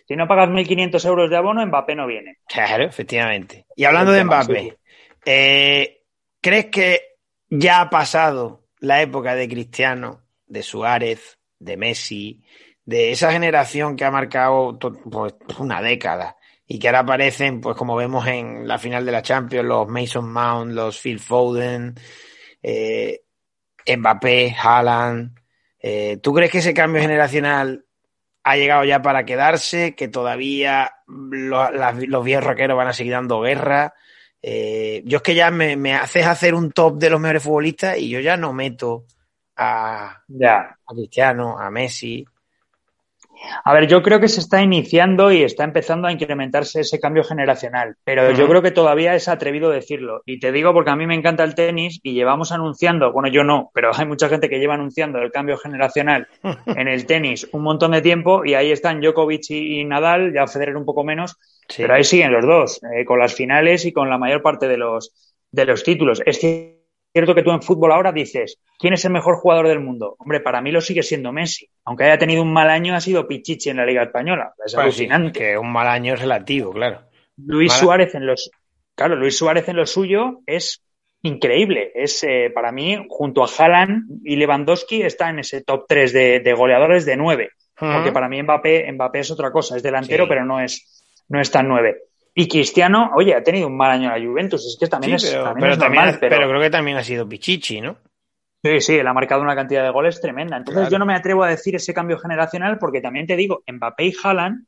[0.08, 2.38] Si no pagas 1.500 euros de abono, Mbappé no viene.
[2.48, 3.66] Claro, efectivamente.
[3.76, 4.78] Y hablando de Mbappé,
[5.26, 6.02] eh,
[6.42, 7.02] ¿crees que
[7.50, 12.44] ya ha pasado la época de Cristiano, de Suárez, de Messi,
[12.86, 17.96] de esa generación que ha marcado pues, una década y que ahora aparecen, pues como
[17.96, 21.96] vemos en la final de la Champions, los Mason Mount, los Phil Foden,
[22.62, 23.22] eh,
[23.88, 25.36] Mbappé, Haaland.
[25.82, 27.86] Eh, ¿Tú crees que ese cambio generacional
[28.44, 29.96] ha llegado ya para quedarse?
[29.96, 33.94] ¿Que todavía los, viejos raqueros van a seguir dando guerra?
[34.42, 37.98] Eh, yo es que ya me, me, haces hacer un top de los mejores futbolistas
[37.98, 39.06] y yo ya no meto
[39.56, 40.78] a, ya.
[40.86, 42.26] a Cristiano, a Messi.
[43.64, 47.24] A ver, yo creo que se está iniciando y está empezando a incrementarse ese cambio
[47.24, 50.22] generacional, pero yo creo que todavía es atrevido decirlo.
[50.26, 53.44] Y te digo porque a mí me encanta el tenis y llevamos anunciando, bueno, yo
[53.44, 56.28] no, pero hay mucha gente que lleva anunciando el cambio generacional
[56.66, 60.78] en el tenis un montón de tiempo y ahí están Djokovic y, Nadal, ya Federer
[60.78, 61.38] un poco menos,
[61.78, 64.78] pero ahí siguen los dos, eh, con las finales y con la mayor parte de
[64.78, 65.14] los,
[65.52, 66.22] de los títulos.
[66.26, 66.79] Es que
[67.12, 70.16] cierto que tú en fútbol ahora dices, ¿quién es el mejor jugador del mundo?
[70.20, 71.70] Hombre, para mí lo sigue siendo Messi.
[71.86, 74.54] Aunque haya tenido un mal año, ha sido Pichichi en la Liga Española.
[74.66, 75.40] Es pues alucinante.
[75.40, 77.02] que un mal año es relativo, claro.
[77.38, 78.52] Luis Suárez en los.
[78.96, 80.84] Claro, Luis Suárez en lo suyo es
[81.22, 81.92] increíble.
[81.96, 86.54] Es eh, para mí, junto a Haaland y Lewandowski, está en ese top 3 de,
[86.54, 87.50] goleadores de 9.
[87.78, 91.50] Porque para mí Mbappé, Mbappé es otra cosa, es delantero, pero no es, no es
[91.50, 92.09] tan 9.
[92.34, 95.78] Y Cristiano, oye, ha tenido un mal año la Juventus, es que también es, pero,
[95.78, 97.98] también pero, creo que también ha sido Pichichi, ¿no?
[98.62, 100.58] Sí, sí, él ha marcado una cantidad de goles tremenda.
[100.58, 104.06] Entonces yo no me atrevo a decir ese cambio generacional porque también te digo, Mbappé
[104.06, 104.66] y Haaland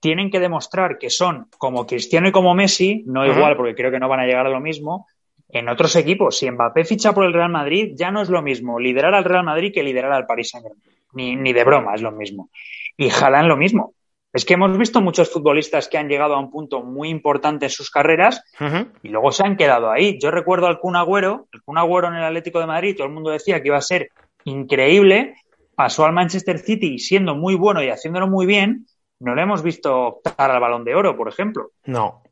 [0.00, 3.98] tienen que demostrar que son como Cristiano y como Messi, no igual porque creo que
[3.98, 5.06] no van a llegar a lo mismo,
[5.48, 6.38] en otros equipos.
[6.38, 9.44] Si Mbappé ficha por el Real Madrid, ya no es lo mismo liderar al Real
[9.44, 10.82] Madrid que liderar al Paris Saint-Germain.
[11.14, 12.50] Ni, ni de broma es lo mismo.
[12.96, 13.94] Y Haaland lo mismo.
[14.36, 17.70] Es que hemos visto muchos futbolistas que han llegado a un punto muy importante en
[17.70, 18.42] sus carreras
[19.02, 20.18] y luego se han quedado ahí.
[20.20, 23.14] Yo recuerdo al Kun Agüero, el Kun Agüero en el Atlético de Madrid, todo el
[23.14, 24.10] mundo decía que iba a ser
[24.44, 25.36] increíble,
[25.74, 28.86] pasó al Manchester City siendo muy bueno y haciéndolo muy bien,
[29.20, 31.70] no le hemos visto optar al Balón de Oro, por ejemplo.
[31.86, 32.22] No.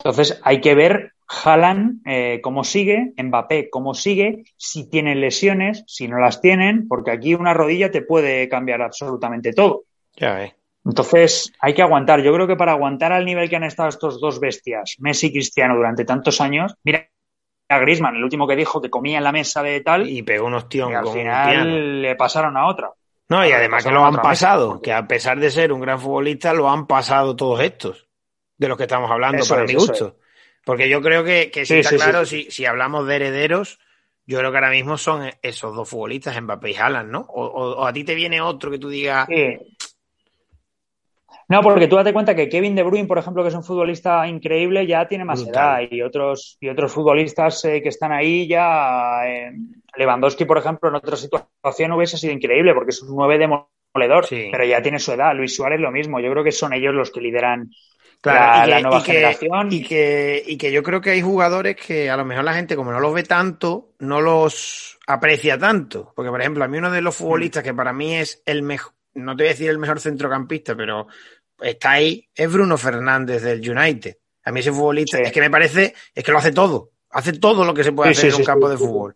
[0.00, 6.06] Entonces hay que ver Haaland eh, cómo sigue, Mbappé cómo sigue, si tienen lesiones, si
[6.06, 9.84] no las tienen, porque aquí una rodilla te puede cambiar absolutamente todo.
[10.18, 10.54] Ya ve.
[10.84, 12.20] Entonces, hay que aguantar.
[12.22, 15.32] Yo creo que para aguantar al nivel que han estado estos dos bestias, Messi y
[15.32, 17.08] Cristiano, durante tantos años, mira
[17.68, 20.08] a Grisman, el último que dijo que comía en la mesa de tal.
[20.08, 22.90] Y pegó unos tíos al final le pasaron a otra.
[23.28, 26.52] No, y además que lo han pasado, que a pesar de ser un gran futbolista,
[26.52, 28.06] lo han pasado todos estos,
[28.58, 30.18] de los que estamos hablando, para mi gusto.
[30.64, 33.78] Porque yo creo que, que sí, está claro, Si, si hablamos de herederos,
[34.26, 37.20] yo creo que ahora mismo son esos dos futbolistas, Mbappé y Haaland, ¿no?
[37.20, 39.26] O, o, a ti te viene otro que tú digas,
[41.48, 44.26] no, porque tú date cuenta que Kevin De Bruyne, por ejemplo, que es un futbolista
[44.26, 49.26] increíble, ya tiene más edad y otros y otros futbolistas eh, que están ahí ya.
[49.26, 49.52] Eh,
[49.96, 54.64] Lewandowski, por ejemplo, en otra situación hubiese sido increíble porque es un 9 demoledor, pero
[54.64, 55.34] ya tiene su edad.
[55.34, 56.18] Luis Suárez lo mismo.
[56.18, 57.70] Yo creo que son ellos los que lideran
[58.24, 59.68] la, nueva generación.
[59.70, 62.76] y, que, y que yo creo que hay jugadores que a lo mejor la gente,
[62.76, 66.12] como no los ve tanto, no los aprecia tanto.
[66.16, 68.93] Porque, por ejemplo, a mí uno de los futbolistas que para mí es el mejor,
[69.14, 71.06] no te voy a decir el mejor centrocampista, pero
[71.60, 74.16] está ahí, es Bruno Fernández del United.
[74.44, 76.90] A mí ese futbolista es que me parece, es que lo hace todo.
[77.10, 79.14] Hace todo lo que se puede hacer en un campo de fútbol.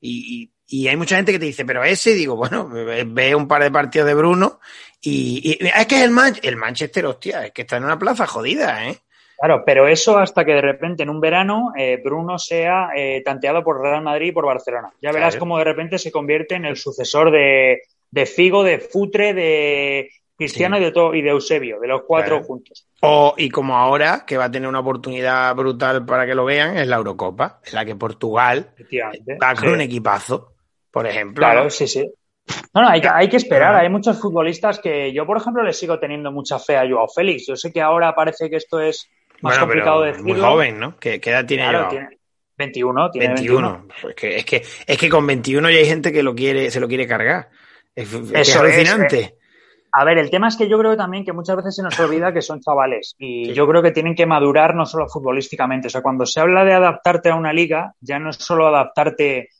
[0.00, 0.50] Y,
[0.88, 2.68] hay mucha gente que te dice, pero ese, digo, bueno,
[3.06, 4.60] ve un par de partidos de Bruno
[5.00, 8.88] y, es que es el, el Manchester, hostia, es que está en una plaza jodida,
[8.88, 8.98] ¿eh?
[9.42, 13.64] Claro, pero eso hasta que de repente en un verano eh, Bruno sea eh, tanteado
[13.64, 14.92] por Real Madrid y por Barcelona.
[15.02, 19.34] Ya verás cómo de repente se convierte en el sucesor de, de Figo, de Futre,
[19.34, 22.86] de Cristiano y, de todo, y de Eusebio, de los cuatro juntos.
[23.00, 26.76] O, y como ahora, que va a tener una oportunidad brutal para que lo vean,
[26.76, 28.74] es la Eurocopa, en la que Portugal
[29.42, 30.52] va con un equipazo,
[30.90, 31.40] por ejemplo.
[31.40, 32.08] Claro, sí, sí.
[32.74, 33.74] No, no, hay que, hay que esperar.
[33.76, 37.46] Hay muchos futbolistas que yo, por ejemplo, les sigo teniendo mucha fe a Joao Félix.
[37.46, 39.08] Yo sé que ahora parece que esto es
[39.40, 40.32] más complicado de decirlo.
[40.32, 40.98] Muy joven, ¿no?
[40.98, 42.18] ¿Qué, edad tiene claro, Tiene
[42.58, 43.88] 21, tiene 21.
[44.08, 46.80] Es, que, es, que, es que con 21 ya hay gente que lo quiere, se
[46.80, 47.50] lo quiere cargar.
[47.94, 49.20] Es, alucinante.
[49.20, 49.34] Eh,
[49.92, 52.32] a ver, el tema es que yo creo también que muchas veces se nos olvida
[52.32, 55.88] que son chavales y yo creo que tienen que madurar no solo futbolísticamente.
[55.88, 59.50] O sea, cuando se habla de adaptarte a una liga, ya no es solo adaptarte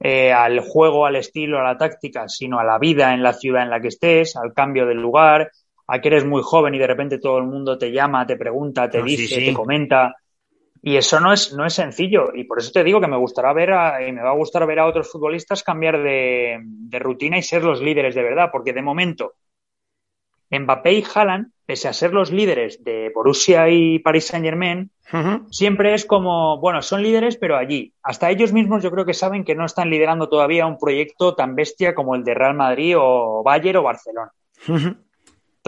[0.00, 3.62] eh, al juego, al estilo, a la táctica, sino a la vida en la ciudad
[3.62, 5.50] en la que estés, al cambio del lugar,
[5.86, 8.90] a que eres muy joven y de repente todo el mundo te llama, te pregunta,
[8.90, 10.14] te dice, te comenta.
[10.82, 12.32] Y eso no es, no es sencillo.
[12.34, 13.70] Y por eso te digo que me gustará ver
[14.06, 17.64] y me va a gustar ver a otros futbolistas cambiar de, de rutina y ser
[17.64, 18.50] los líderes de verdad.
[18.52, 19.34] Porque de momento,
[20.50, 24.90] Mbappé y Haaland, pese a ser los líderes de Borussia y Paris Saint Germain,
[25.50, 27.92] siempre es como, bueno, son líderes, pero allí.
[28.02, 31.54] Hasta ellos mismos yo creo que saben que no están liderando todavía un proyecto tan
[31.54, 34.32] bestia como el de Real Madrid o Bayern o Barcelona.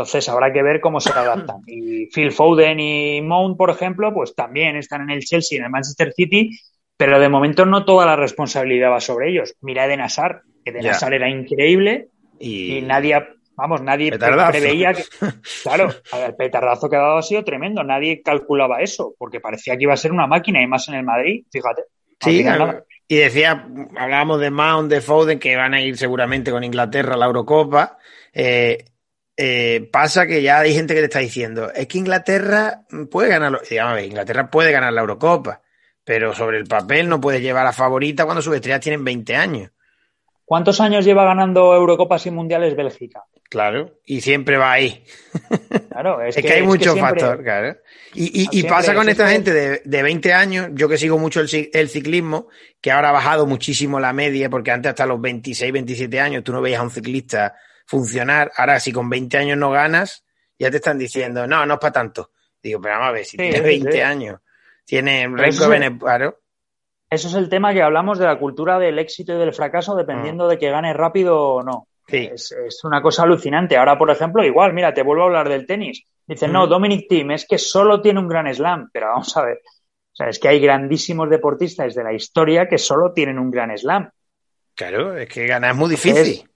[0.01, 1.59] Entonces habrá que ver cómo se adaptan.
[1.67, 5.65] Y Phil Foden y Mount, por ejemplo, pues también están en el Chelsea y en
[5.65, 6.51] el Manchester City,
[6.97, 9.55] pero de momento no toda la responsabilidad va sobre ellos.
[9.61, 12.09] Mira Eden Hazard, Eden Hazard era increíble
[12.39, 13.15] y, nadie
[13.57, 15.05] Vamos, nadie preveía que.
[15.63, 15.91] Claro,
[16.27, 17.85] el petardazo que ha dado ha sido tremendo.
[17.85, 21.05] Nadie calculaba eso, porque parecía que iba a ser una máquina y más en el
[21.05, 21.83] Madrid, fíjate.
[22.21, 22.43] Sí,
[23.07, 27.17] y decía, hablábamos de Mount, de Foden, que van a ir seguramente con Inglaterra a
[27.19, 27.99] la Eurocopa.
[28.33, 28.85] Eh,
[29.43, 33.59] eh, pasa que ya hay gente que te está diciendo, es que Inglaterra puede ganar,
[33.71, 35.63] digamos, Inglaterra puede ganar la Eurocopa,
[36.05, 39.71] pero sobre el papel no puede llevar a favorita cuando sus estrellas tienen 20 años.
[40.45, 43.25] ¿Cuántos años lleva ganando Eurocopas y Mundiales Bélgica?
[43.49, 45.05] Claro, y siempre va ahí.
[45.91, 47.77] Claro, es, que, hay muchos factores, claro.
[48.15, 51.89] Y, pasa con esta gente de, de, 20 años, yo que sigo mucho el, el,
[51.89, 52.49] ciclismo,
[52.81, 56.53] que ahora ha bajado muchísimo la media, porque antes hasta los 26, 27 años tú
[56.53, 57.55] no veías a un ciclista
[57.91, 58.53] funcionar.
[58.57, 60.25] Ahora, si con 20 años no ganas,
[60.57, 62.31] ya te están diciendo, no, no es para tanto.
[62.63, 64.41] Digo, pero vamos a ver, si tienes 20 años,
[64.85, 66.39] tienes récord, claro.
[67.09, 70.47] Eso es el tema que hablamos de la cultura del éxito y del fracaso, dependiendo
[70.47, 70.51] mm.
[70.51, 71.89] de que gane rápido o no.
[72.07, 73.77] Es, una cosa alucinante.
[73.77, 76.05] Ahora, por ejemplo, igual, mira, te vuelvo a hablar del tenis.
[76.27, 76.69] Dicen, no, mm.
[76.69, 79.61] Dominic Thiem es que solo tiene un gran slam, pero vamos a ver.
[80.13, 83.77] O sea, es que hay grandísimos deportistas de la historia que solo tienen un gran
[83.77, 84.11] slam.
[84.77, 86.50] Claro, es que ganar es muy difícil.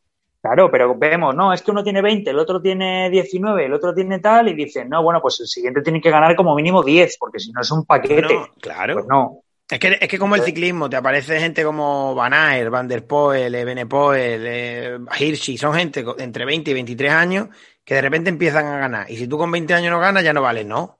[0.45, 3.95] Claro, pero vemos, no, es que uno tiene 20, el otro tiene 19, el otro
[3.95, 7.17] tiene tal, y dicen, no, bueno, pues el siguiente tiene que ganar como mínimo 10,
[7.19, 8.51] porque si no es un paquete.
[8.61, 8.93] claro.
[8.93, 9.41] Pues no.
[9.71, 13.07] Es que, es que como el ciclismo, te aparece gente como Van Aert, Van der
[13.07, 17.49] Poel, Benepoel, eh, Hirschi, son gente entre 20 y 23 años
[17.83, 19.11] que de repente empiezan a ganar.
[19.11, 20.99] Y si tú con 20 años no ganas, ya no vales, ¿no?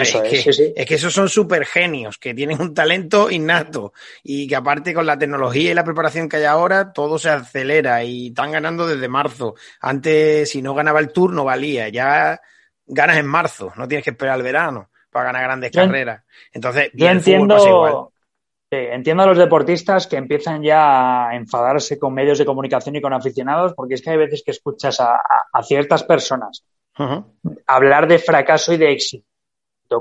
[0.00, 4.56] Es, que, es que esos son super genios, que tienen un talento innato y que
[4.56, 8.52] aparte con la tecnología y la preparación que hay ahora, todo se acelera y están
[8.52, 9.54] ganando desde marzo.
[9.80, 11.88] Antes, si no ganaba el tour, no valía.
[11.90, 12.40] Ya
[12.86, 16.22] ganas en marzo, no tienes que esperar al verano para ganar grandes carreras.
[16.52, 18.12] Entonces, yo entiendo,
[18.70, 23.12] entiendo a los deportistas que empiezan ya a enfadarse con medios de comunicación y con
[23.12, 25.20] aficionados, porque es que hay veces que escuchas a,
[25.62, 26.64] ciertas personas
[27.66, 29.25] hablar de fracaso y de éxito.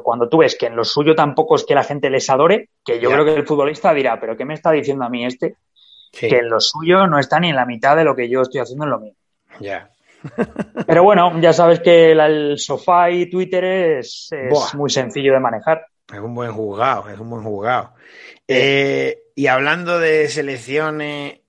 [0.03, 2.99] Cuando tú ves que en lo suyo tampoco es que la gente les adore, que
[2.99, 5.55] yo creo que el futbolista dirá, pero ¿qué me está diciendo a mí este?
[6.11, 8.61] Que en lo suyo no está ni en la mitad de lo que yo estoy
[8.61, 9.13] haciendo en lo mío.
[9.59, 9.89] Ya.
[10.87, 14.29] Pero bueno, ya sabes que el sofá y Twitter es,
[14.73, 15.87] muy sencillo de manejar.
[16.11, 17.93] Es un buen juzgado, es un buen juzgado.
[18.47, 21.41] Eh, y hablando de selecciones,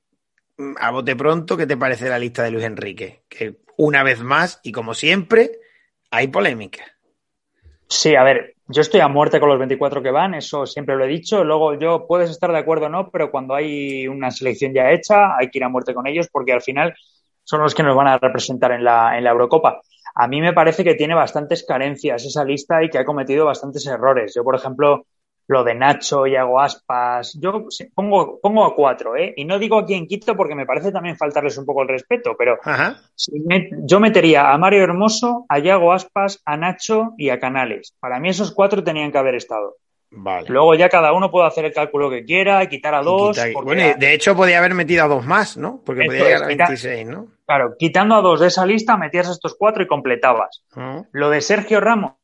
[0.79, 3.22] a bote pronto, ¿qué te parece la lista de Luis Enrique?
[3.29, 5.61] Que una vez más, y como siempre,
[6.11, 6.85] hay polémica.
[7.88, 11.05] Sí, a ver, yo estoy a muerte con los 24 que van, eso siempre lo
[11.05, 11.44] he dicho.
[11.44, 15.37] Luego yo puedes estar de acuerdo o no, pero cuando hay una selección ya hecha,
[15.37, 16.94] hay que ir a muerte con ellos porque al final
[17.44, 19.81] son los que nos van a representar en la, en la Eurocopa.
[20.16, 23.87] A mí me parece que tiene bastantes carencias esa lista y que ha cometido bastantes
[23.87, 24.33] errores.
[24.35, 25.07] Yo, por ejemplo,
[25.49, 29.33] lo de Nacho, Iago Aspas, yo pongo, pongo a cuatro, ¿eh?
[29.37, 32.35] Y no digo a quién quito porque me parece también faltarles un poco el respeto,
[32.37, 32.59] pero
[33.85, 37.95] yo metería a Mario Hermoso, a Iago Aspas, a Nacho y a Canales.
[38.01, 39.77] Para mí esos cuatro tenían que haber estado.
[40.49, 43.39] Luego ya cada uno puede hacer el cálculo que quiera, y quitar a dos.
[43.63, 45.83] bueno, de hecho podía haber metido a dos más, ¿no?
[45.85, 47.27] Porque podía llegar a 26, ¿no?
[47.45, 50.65] Claro, quitando a dos de esa lista, metías estos cuatro y completabas.
[51.13, 52.15] Lo de Sergio Ramos,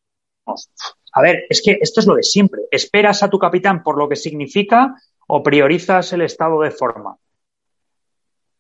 [1.12, 2.62] a ver, es que esto es lo de siempre.
[2.70, 4.94] ¿Esperas a tu capitán por lo que significa
[5.27, 7.16] o priorizas el estado de forma?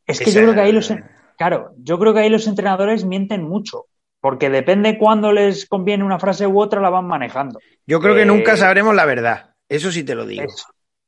[0.06, 0.92] Es que yo creo que ahí los,
[1.38, 3.86] claro, yo creo que ahí los entrenadores mienten mucho.
[4.20, 7.58] Porque depende cuándo les conviene una frase u otra, la van manejando.
[7.86, 9.56] Yo creo que nunca eh, sabremos la verdad.
[9.68, 10.44] Eso sí te lo digo.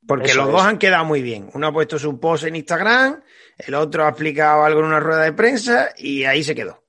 [0.06, 1.48] Porque los dos han quedado muy bien.
[1.54, 3.22] Uno ha puesto su post en Instagram,
[3.58, 6.83] el otro ha explicado algo en una rueda de prensa y ahí se quedó.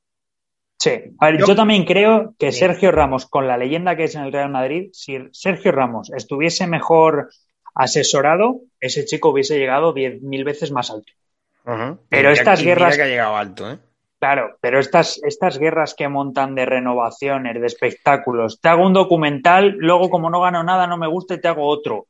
[0.78, 4.24] Sí, a ver, yo, también creo que Sergio Ramos, con la leyenda que es en
[4.24, 7.30] el Real Madrid, si Sergio Ramos estuviese mejor
[7.74, 11.12] asesorado, ese chico hubiese llegado diez mil veces más alto.
[12.10, 12.96] Pero estas guerras.
[12.96, 13.78] que ha llegado alto, ¿eh?
[14.20, 19.76] Claro, pero estas, estas guerras que montan de renovaciones, de espectáculos, te hago un documental,
[19.78, 22.08] luego como no gano nada, no me gusta y te hago otro.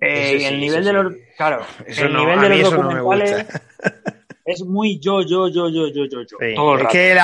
[0.00, 3.46] Eh, el nivel de los, claro, el nivel de los documentales,
[4.44, 6.76] Es muy yo, yo, yo, yo, yo, yo, yo.
[6.78, 7.16] es que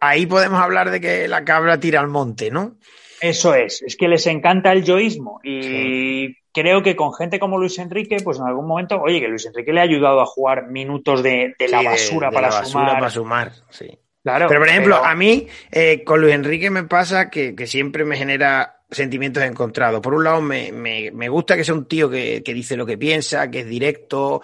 [0.00, 2.76] ahí podemos hablar de que la cabra tira al monte, ¿no?
[3.20, 7.78] Eso es, es que les encanta el yoísmo y creo que con gente como Luis
[7.78, 11.22] Enrique, pues en algún momento, oye, que Luis Enrique le ha ayudado a jugar minutos
[11.22, 13.98] de, la basura para la basura Para sumar, sí.
[14.22, 18.16] Claro, pero por ejemplo, a mí eh, con Luis Enrique me pasa que, siempre me
[18.16, 20.00] genera sentimientos encontrados.
[20.00, 23.60] Por un lado, me, gusta que sea un tío que, dice lo que piensa, que
[23.60, 24.40] es directo,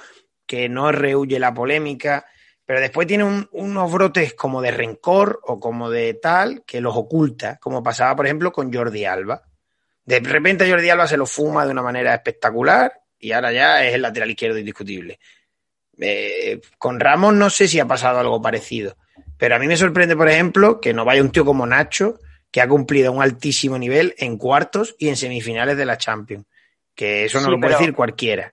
[0.51, 2.27] que no rehuye la polémica,
[2.67, 7.59] pero después tiene unos brotes como de rencor o como de tal que los oculta,
[7.59, 9.45] como pasaba, por ejemplo, con Jordi Alba.
[10.05, 13.95] De repente Jordi Alba se lo fuma de una manera espectacular y ahora ya es
[13.95, 15.21] el lateral izquierdo indiscutible.
[16.01, 18.97] Eh, con Ramos no sé si ha pasado algo parecido.
[19.39, 22.19] Pero a mí me sorprende, por ejemplo, que no vaya un tío como Nacho,
[22.51, 26.45] que ha cumplido un altísimo nivel en cuartos y en semifinales de la Champions.
[26.97, 28.53] Que eso no lo puede decir cualquiera.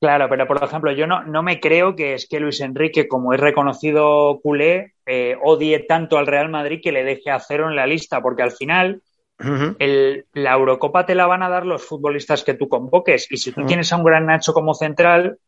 [0.00, 3.34] Claro, pero por ejemplo, yo no, no me creo que es que Luis Enrique, como
[3.34, 7.76] es reconocido culé, eh, odie tanto al Real Madrid que le deje a cero en
[7.76, 9.02] la lista, porque al final
[9.38, 13.26] la Eurocopa te la van a dar los futbolistas que tú convoques.
[13.30, 15.38] Y si tú tienes a un gran Nacho como central,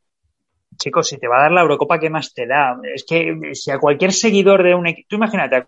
[0.76, 2.78] chicos, si te va a dar la Eurocopa, ¿qué más te da?
[2.94, 5.66] Es que si a cualquier seguidor de un equipo, tú imagínate, a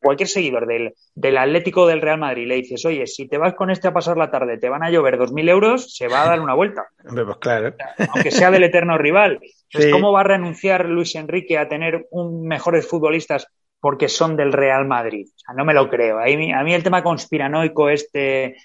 [0.00, 3.70] cualquier seguidor del, del Atlético del Real Madrid le dices, oye, si te vas con
[3.70, 6.40] este a pasar la tarde, te van a llover 2.000 euros, se va a dar
[6.40, 6.86] una vuelta.
[7.02, 7.74] pues claro.
[8.14, 9.40] Aunque sea del eterno rival.
[9.72, 13.48] Pues, ¿Cómo va a renunciar Luis Enrique a tener un mejores futbolistas
[13.80, 15.26] porque son del Real Madrid?
[15.28, 16.18] O sea, no me lo creo.
[16.18, 18.56] A mí, a mí el tema conspiranoico este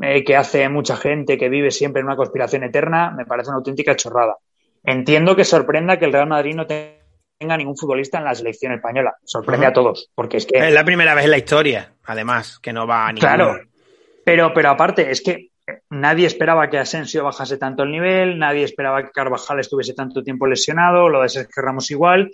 [0.00, 3.58] eh, que hace mucha gente que vive siempre en una conspiración eterna me parece una
[3.58, 4.36] auténtica chorrada.
[4.82, 7.03] Entiendo que sorprenda que el Real Madrid no tenga
[7.40, 9.14] ningún futbolista en la selección española.
[9.24, 10.58] Sorprende a todos, porque es que...
[10.58, 13.20] Es la primera vez en la historia, además, que no va a ningún...
[13.20, 13.60] Claro,
[14.24, 15.50] pero, pero aparte, es que
[15.90, 20.46] nadie esperaba que Asensio bajase tanto el nivel, nadie esperaba que Carvajal estuviese tanto tiempo
[20.46, 22.30] lesionado, lo de Sergio Ramos igual,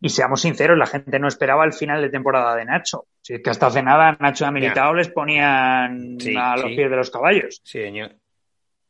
[0.00, 3.06] y seamos sinceros, la gente no esperaba el final de temporada de Nacho.
[3.20, 6.96] Si es que hasta hace nada Nacho y Militao les ponían a los pies de
[6.96, 7.60] los caballos.
[7.64, 8.12] Sí, señor.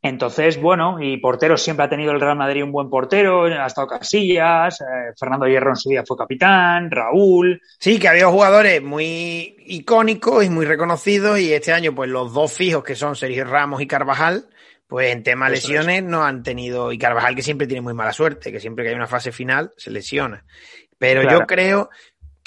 [0.00, 3.88] Entonces, bueno, y portero siempre ha tenido el Real Madrid un buen portero, ha estado
[3.88, 7.60] Casillas, eh, Fernando Hierro en su día fue capitán, Raúl.
[7.80, 12.52] Sí, que había jugadores muy icónicos y muy reconocidos y este año pues los dos
[12.52, 14.46] fijos que son Sergio Ramos y Carvajal,
[14.86, 18.52] pues en tema lesiones no han tenido, y Carvajal que siempre tiene muy mala suerte,
[18.52, 20.44] que siempre que hay una fase final se lesiona.
[20.96, 21.90] Pero yo creo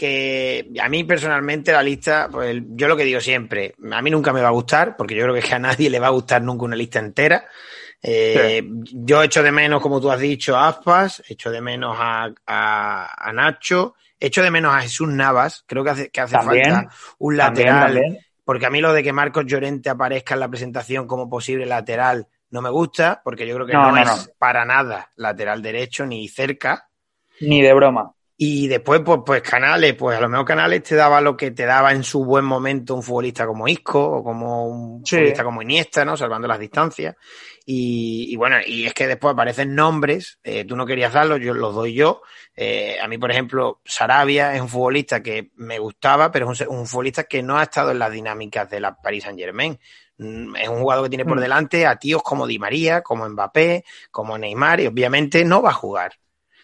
[0.01, 4.33] que a mí personalmente la lista, pues yo lo que digo siempre, a mí nunca
[4.33, 6.65] me va a gustar, porque yo creo que, a nadie le va a gustar nunca
[6.65, 7.45] una lista entera.
[8.01, 12.33] Eh, yo echo de menos, como tú has dicho, a Aspas, echo de menos a,
[12.47, 17.37] a, Nacho, echo de menos a Jesús Navas, creo que hace, que hace falta un
[17.37, 18.01] lateral,
[18.43, 22.27] porque a mí lo de que Marcos Llorente aparezca en la presentación como posible lateral
[22.49, 26.89] no me gusta, porque yo creo que no, es para nada lateral derecho ni cerca.
[27.39, 28.15] Ni de broma.
[28.43, 31.63] Y después, pues, pues Canales, pues a lo mejor Canales te daba lo que te
[31.63, 36.03] daba en su buen momento un futbolista como Isco o como un futbolista como Iniesta,
[36.03, 36.17] ¿no?
[36.17, 37.15] Salvando las distancias.
[37.67, 41.75] Y, bueno, y es que después aparecen nombres, eh, tú no querías darlos, yo los
[41.75, 42.23] doy yo.
[42.55, 46.87] Eh, a mí, por ejemplo, Sarabia es un futbolista que me gustaba, pero es un,
[46.87, 49.79] futbolista que no ha estado en las dinámicas de la Paris Saint Germain.
[50.17, 51.41] Mm, es un jugador que tiene por mm.
[51.41, 55.73] delante a tíos como Di María, como Mbappé, como Neymar, y obviamente no va a
[55.73, 56.20] jugar.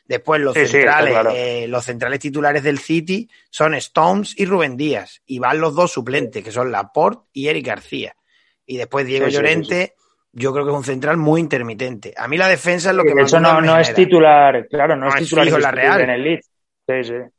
[0.08, 5.22] Después los centrales, eh, los centrales titulares del City son Stones y Rubén Díaz.
[5.26, 8.16] Y van los dos suplentes, que son Laporte y Eric García.
[8.66, 9.96] Y después Diego Llorente,
[10.32, 12.14] yo creo que es un central muy intermitente.
[12.16, 15.10] A mí la defensa es lo que más Eso no, no es titular, claro, no,
[15.10, 16.02] es titular en la Real.
[16.02, 16.52] En el Leeds.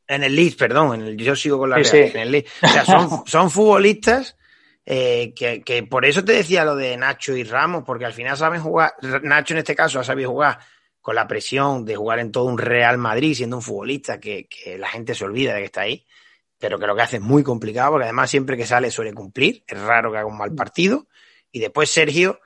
[0.06, 2.10] En el Leeds, perdón, yo sigo con la Real.
[2.14, 2.50] En el Leeds.
[2.62, 4.36] O sea, son, son futbolistas
[4.84, 8.36] eh, que, que, por eso te decía lo de Nacho y Ramos, porque al final
[8.36, 10.58] saben jugar, Nacho en este caso ha sabido jugar
[11.00, 14.88] con la presión de jugar en todo un Real Madrid, siendo un futbolista que, la
[14.88, 16.04] gente se olvida de que está ahí,
[16.58, 19.64] pero que lo que hace es muy complicado, porque además siempre que sale suele cumplir,
[19.66, 21.06] es raro que haga un mal partido.
[21.52, 22.40] Y después Sergio,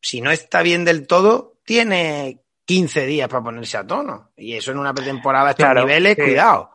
[0.00, 4.30] si no está bien del todo, tiene 15 días para ponerse a tono.
[4.36, 6.70] Y eso en una pretemporada a estos niveles, cuidado.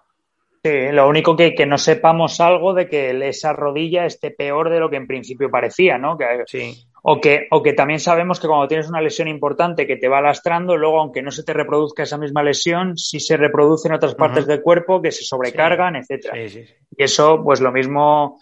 [0.64, 4.80] Sí, lo único que, que no sepamos algo de que esa rodilla esté peor de
[4.80, 6.18] lo que en principio parecía, ¿no?
[6.18, 6.87] Que, sí.
[7.04, 10.22] O que, o que también sabemos que cuando tienes una lesión importante que te va
[10.22, 14.16] lastrando, luego aunque no se te reproduzca esa misma lesión, sí se reproduce en otras
[14.16, 16.38] partes del cuerpo que se sobrecargan, etcétera.
[16.38, 18.40] y eso, pues lo mismo,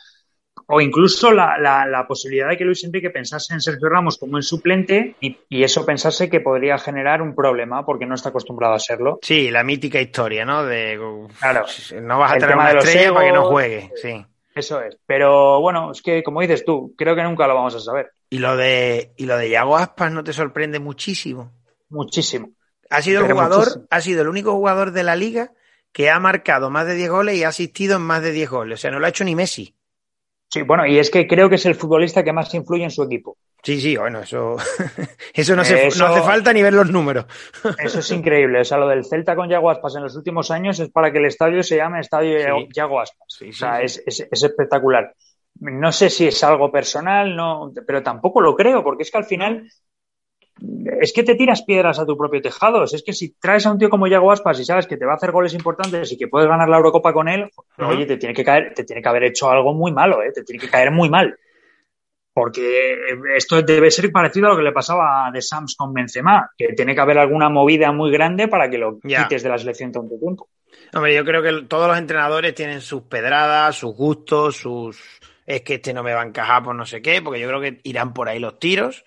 [0.68, 4.44] o incluso la, la, posibilidad de que Luis Enrique pensase en Sergio Ramos como en
[4.44, 9.20] suplente y, eso pensase que podría generar un problema porque no está acostumbrado a serlo.
[9.22, 10.66] Sí, la mítica historia, ¿no?
[10.66, 11.00] De
[11.40, 11.66] claro,
[12.02, 14.26] no vas a tener una estrella para que no juegue, sí.
[14.56, 14.98] Eso es.
[15.06, 18.12] Pero bueno, es que como dices tú, creo que nunca lo vamos a saber.
[18.30, 21.52] ¿Y lo de, y lo de Yago Aspas no te sorprende muchísimo?
[21.90, 22.52] Muchísimo.
[22.90, 25.52] Ha sido el jugador, ha sido el único jugador de la liga
[25.92, 28.80] que ha marcado más de 10 goles y ha asistido en más de 10 goles.
[28.80, 29.74] O sea, no lo ha hecho ni Messi.
[30.50, 33.04] Sí, bueno, y es que creo que es el futbolista que más influye en su
[33.04, 33.38] equipo.
[33.64, 34.58] Sí, sí, bueno, eso,
[35.34, 37.26] eso, no, se, no hace falta ni ver los números.
[37.80, 38.60] Eso es increíble.
[38.60, 41.18] O sea, lo del Celta con Yago Aspas en los últimos años es para que
[41.18, 43.42] el estadio se llame Estadio Yago Aspas.
[43.42, 45.16] o sea, es, es, es, espectacular.
[45.60, 49.26] No sé si es algo personal, no, pero tampoco lo creo, porque es que al
[49.26, 49.68] final
[51.02, 52.84] es que te tiras piedras a tu propio tejado.
[52.84, 55.14] Es que si traes a un tío como Yago Aspas y sabes que te va
[55.14, 58.34] a hacer goles importantes y que puedes ganar la Eurocopa con él, oye, te tiene
[58.34, 60.32] que caer, te tiene que haber hecho algo muy malo, ¿eh?
[60.34, 61.38] te tiene que caer muy mal.
[62.34, 62.98] Porque
[63.36, 66.74] esto debe ser parecido a lo que le pasaba a De Sams con Benzema, que
[66.74, 70.20] tiene que haber alguna movida muy grande para que lo quites de la selección tanto
[70.20, 70.50] tiempo.
[70.94, 75.02] Hombre, yo creo que todos los entrenadores tienen sus pedradas, sus gustos, sus
[75.46, 77.62] es que este no me va a encajar por no sé qué, porque yo creo
[77.62, 79.06] que irán por ahí los tiros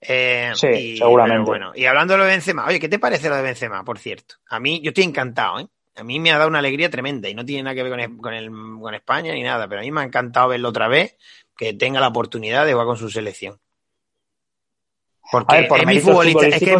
[0.00, 1.44] eh, sí, seguramente.
[1.44, 3.98] Bueno, y hablando de lo de Benzema, oye, ¿qué te parece lo de Benzema, por
[3.98, 4.36] cierto?
[4.48, 5.66] A mí, yo estoy encantado, ¿eh?
[5.96, 8.34] A mí me ha dado una alegría tremenda y no tiene nada que ver con,
[8.34, 11.16] el, con España ni nada, pero a mí me ha encantado verlo otra vez,
[11.56, 13.58] que tenga la oportunidad de jugar con su selección.
[15.30, 16.74] Porque es, mi futbolista, es, que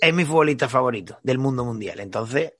[0.00, 2.00] es, mi, futbolista favorito del mundo mundial.
[2.00, 2.54] Entonces.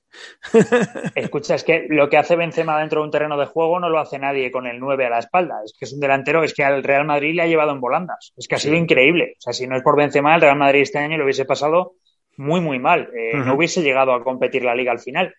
[1.15, 3.99] Escucha, es que lo que hace Benzema dentro de un terreno de juego no lo
[3.99, 5.55] hace nadie con el 9 a la espalda.
[5.65, 8.31] Es que es un delantero, es que al Real Madrid le ha llevado en volandas.
[8.37, 9.33] Es que ha sido increíble.
[9.37, 11.95] O sea, si no es por Benzema, el Real Madrid este año lo hubiese pasado
[12.37, 13.09] muy, muy mal.
[13.15, 15.33] Eh, no hubiese llegado a competir la liga al final.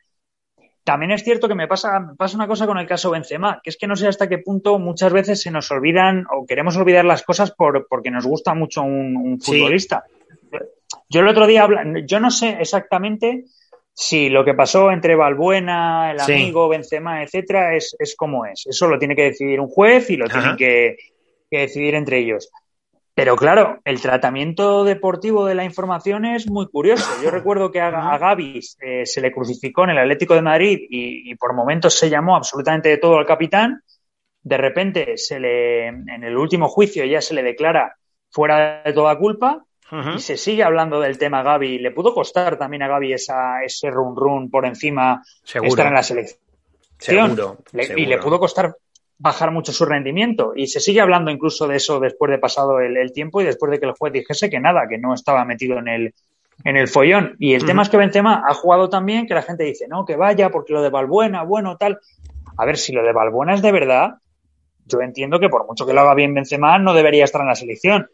[0.85, 3.79] También es cierto que me pasa, pasa una cosa con el caso Benzema, que es
[3.79, 7.23] que no sé hasta qué punto muchas veces se nos olvidan o queremos olvidar las
[7.23, 10.05] cosas por, porque nos gusta mucho un, futbolista.
[11.09, 11.67] Yo el otro día,
[12.07, 13.45] yo no sé exactamente
[13.95, 18.67] si lo que pasó entre Balbuena, el amigo, Benzema, etcétera, es, es como es.
[18.67, 20.97] Eso lo tiene que decidir un juez y lo tiene que,
[21.51, 22.51] que decidir entre ellos.
[23.15, 27.09] Pero claro, el tratamiento deportivo de la información es muy curioso.
[27.23, 30.81] Yo recuerdo que a, a Gaby eh, se le crucificó en el Atlético de Madrid
[30.89, 33.83] y, por momentos se llamó absolutamente de todo al capitán.
[34.43, 37.97] De repente, se le, en el último juicio ya se le declara
[38.31, 39.65] fuera de toda culpa
[40.17, 41.79] y se sigue hablando del tema Gaby.
[41.79, 46.03] Le pudo costar también a Gaby esa, ese run run por encima estar en la
[46.03, 46.41] selección.
[46.99, 47.59] Seguro,
[47.97, 48.75] Y le pudo costar
[49.19, 50.53] bajar mucho su rendimiento.
[50.55, 53.81] Y se sigue hablando incluso de eso después de pasado el, tiempo y después de
[53.81, 56.15] que el juez dijese que nada, que no estaba metido en el,
[56.65, 57.37] en el follón.
[57.39, 60.17] Y el tema es que Benzema ha jugado también que la gente dice, no, que
[60.17, 61.99] vaya, porque lo de Balbuena, bueno, tal.
[62.57, 64.15] A ver, si lo de Balbuena es de verdad,
[64.87, 67.55] yo entiendo que por mucho que lo haga bien Benzema, no debería estar en la
[67.55, 68.09] selección.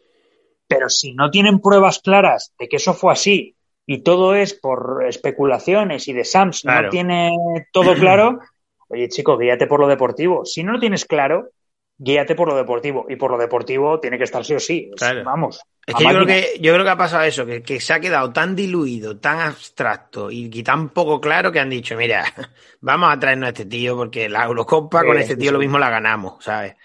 [0.67, 5.03] Pero si no tienen pruebas claras de que eso fue así y todo es por
[5.07, 7.31] especulaciones y de Sams no tiene
[7.73, 8.39] todo claro,
[8.91, 10.45] Oye, chico, guíate por lo deportivo.
[10.45, 11.49] Si no lo tienes claro,
[11.97, 13.05] guíate por lo deportivo.
[13.09, 14.91] Y por lo deportivo tiene que estar sí o sí.
[15.23, 15.61] Vamos.
[15.85, 18.31] Es que yo creo que yo creo que ha pasado eso, que, se ha quedado
[18.31, 22.23] tan diluido, tan abstracto y, tan poco claro que han dicho, mira,
[22.81, 25.89] vamos a traernos a este tío porque la Eurocopa con este tío lo mismo la
[25.89, 26.75] ganamos, ¿sabes?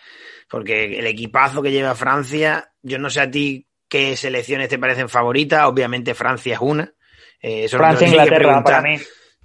[0.48, 5.08] Porque el equipazo que lleva Francia, yo no sé a ti qué selecciones te parecen
[5.08, 6.92] favoritas, obviamente Francia es una.
[7.40, 8.96] Eh, Francia, Inglaterra, para mí.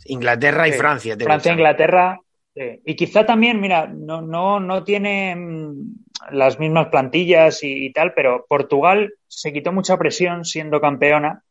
[0.06, 1.18] Inglaterra y Francia.
[1.20, 2.20] Francia, Inglaterra,
[2.56, 5.96] y quizá también, mira, no, no, no tiene mm,
[6.32, 11.44] las mismas plantillas y, tal, pero Portugal se quitó mucha presión siendo campeona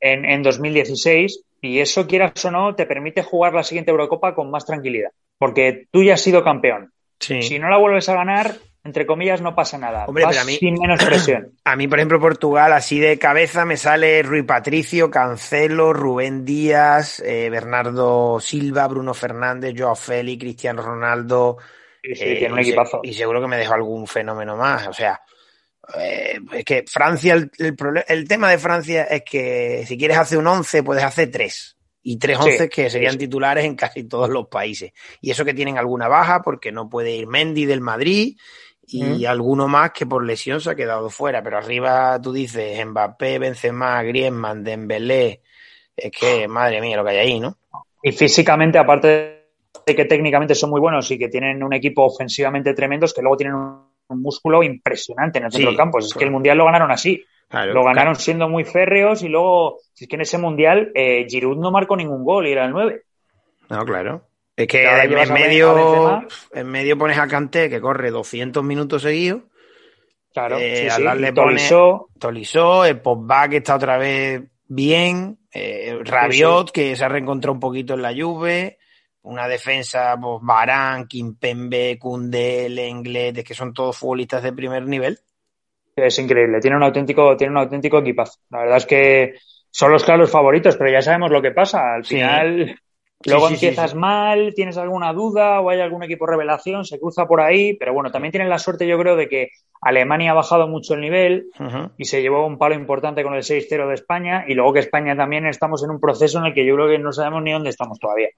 [0.00, 4.50] en, en 2016 y eso, quieras o no, te permite jugar la siguiente Eurocopa con
[4.50, 6.92] más tranquilidad, porque tú ya has sido campeón.
[7.18, 8.56] Si no la vuelves a ganar,
[8.86, 10.06] entre comillas, no pasa nada.
[10.06, 11.52] Hombre, a mí, sin menos presión.
[11.64, 17.20] A mí, por ejemplo, Portugal, así de cabeza, me sale Rui Patricio, Cancelo, Rubén Díaz,
[17.20, 21.58] eh, Bernardo Silva, Bruno Fernández, Joao Félix, Cristiano Ronaldo.
[22.02, 23.00] Sí, sí, tiene un eh, equipazo.
[23.02, 24.86] Y seguro que me dejo algún fenómeno más.
[24.86, 25.20] O sea,
[25.98, 27.50] eh, es que Francia, el,
[28.06, 31.76] el, tema de Francia es que si quieres hacer un 11, puedes hacer tres.
[32.08, 34.92] Y tres once que serían titulares en casi todos los países.
[35.20, 38.36] Y eso que tienen alguna baja, porque no puede ir Mendy del Madrid
[38.88, 41.42] y alguno más que por lesión se ha quedado fuera.
[41.42, 45.42] Pero arriba tú dices Mbappé, Benzema, Griezmann, Dembélé,
[45.96, 47.56] es que madre mía lo que hay ahí, ¿no?
[48.02, 49.46] Y físicamente, aparte
[49.84, 53.22] de que técnicamente son muy buenos y que tienen un equipo ofensivamente tremendo, es que
[53.22, 55.98] luego tienen un, músculo impresionante en el centro campo.
[55.98, 57.24] Es que el Mundial lo ganaron así.
[57.50, 61.58] lo ganaron siendo muy férreos y luego, si es que en ese Mundial eh, Giroud
[61.58, 63.02] no marcó ningún gol y era el 9.
[63.68, 64.22] No, claro.
[64.56, 69.42] Es que en medio, en medio pones a Kanté que corre 200 minutos seguidos.
[70.32, 70.88] Claro, eh,
[71.18, 77.54] le Tolisó, el Pogba que está otra vez bien, eh, Rabiot que se ha reencontrado
[77.54, 78.78] un poquito en la Juve,
[79.22, 85.18] una defensa, pues Barán, Kimpembe, Kunde, Lenglet, que son todos futbolistas de primer nivel.
[85.96, 88.40] Es increíble, tiene un auténtico, tiene un auténtico equipazo.
[88.50, 89.34] La verdad es que
[89.70, 91.94] son los claros favoritos, pero ya sabemos lo que pasa.
[91.94, 92.78] Al final,
[93.26, 97.74] luego empiezas mal, tienes alguna duda o hay algún equipo revelación, se cruza por ahí,
[97.74, 99.50] pero bueno, también tienes la suerte, yo creo, de que
[99.80, 101.48] Alemania ha bajado mucho el nivel
[101.96, 105.16] y se llevó un palo importante con el 6-0 de España y luego que España
[105.16, 107.70] también estamos en un proceso en el que yo creo que no sabemos ni dónde
[107.70, 108.28] estamos todavía.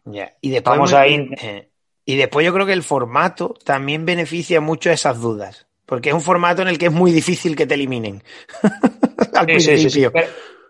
[0.41, 1.29] Y después, ahí.
[1.41, 1.69] Eh,
[2.05, 5.67] y después yo creo que el formato también beneficia mucho esas dudas.
[5.89, 8.23] Porque es un formato en el que es muy difícil que te eliminen.
[9.35, 10.13] Al principio.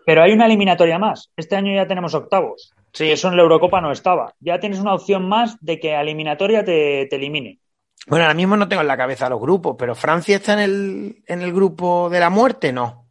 [0.05, 1.29] pero, hay una eliminatoria más.
[1.35, 2.73] Este año ya tenemos octavos.
[2.93, 3.11] Sí.
[3.11, 4.33] Eso en la Eurocopa no estaba.
[4.39, 7.59] Ya tienes una opción más de que a eliminatoria te, te elimine.
[8.07, 11.23] Bueno, ahora mismo no tengo en la cabeza los grupos, pero Francia está en el,
[11.27, 13.05] en el grupo de la muerte, ¿no?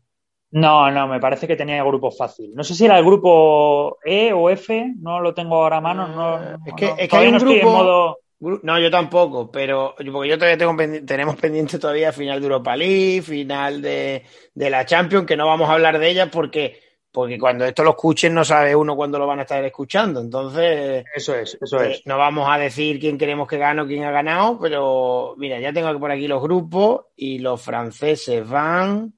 [0.50, 2.54] No, no, me parece que tenía el grupo fácil.
[2.54, 6.08] No sé si era el grupo E o F, no lo tengo ahora a mano.
[6.08, 8.16] No, es que, es que hay un grupo.
[8.40, 13.20] No, yo tampoco, pero porque yo todavía tengo tenemos pendiente todavía final de Europa League,
[13.20, 14.22] final de,
[14.54, 16.80] la Champions, que no vamos a hablar de ella porque,
[17.18, 20.20] porque cuando esto lo escuchen no sabe uno cuándo lo van a estar escuchando.
[20.20, 22.06] Entonces, eso es, eso eh, es.
[22.06, 25.72] No vamos a decir quién queremos que gane o quién ha ganado, pero mira, ya
[25.72, 29.14] tengo por aquí los grupos y los franceses van,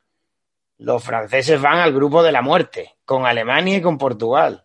[0.79, 4.65] los franceses van al grupo de la muerte, con Alemania y con Portugal.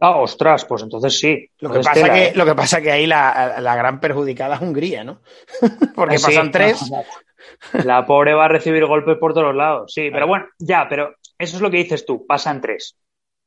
[0.00, 1.50] Ah, ostras, pues entonces sí.
[1.58, 2.32] Lo que, pasa que, ¿eh?
[2.36, 5.22] lo que pasa que ahí la, gran perjudicada es Hungría, ¿no?
[5.96, 6.88] Porque ah, pasan tres.
[7.84, 9.92] La pobre va a recibir golpes por todos lados.
[9.92, 12.96] Sí, pero bueno, ya, pero eso es lo que dices tú, pasan tres.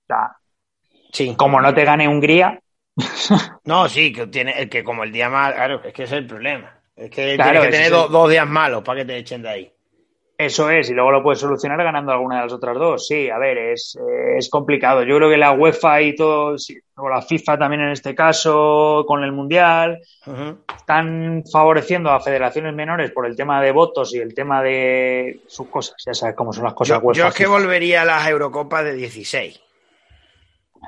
[0.09, 0.15] O
[1.11, 1.35] sí.
[1.37, 2.59] Como no te gane Hungría.
[3.65, 6.27] no, sí, que tiene, que como el día más, claro, es que ese es el
[6.27, 6.79] problema.
[6.95, 9.72] Es que tienes que tener dos días malos para que te echen de ahí.
[10.35, 13.07] Eso es, y luego lo puedes solucionar ganando alguna de las otras dos.
[13.07, 13.97] Sí, a ver, es,
[14.35, 15.03] es complicado.
[15.03, 16.55] Yo creo que la UEFA y todo,
[16.95, 20.01] o la FIFA también en este caso, con el Mundial,
[20.75, 25.67] están favoreciendo a federaciones menores por el tema de votos y el tema de sus
[25.67, 25.95] cosas.
[26.03, 26.99] Ya sabes cómo son las cosas.
[26.99, 29.61] Yo, yo es que volvería a las Eurocopas de 16.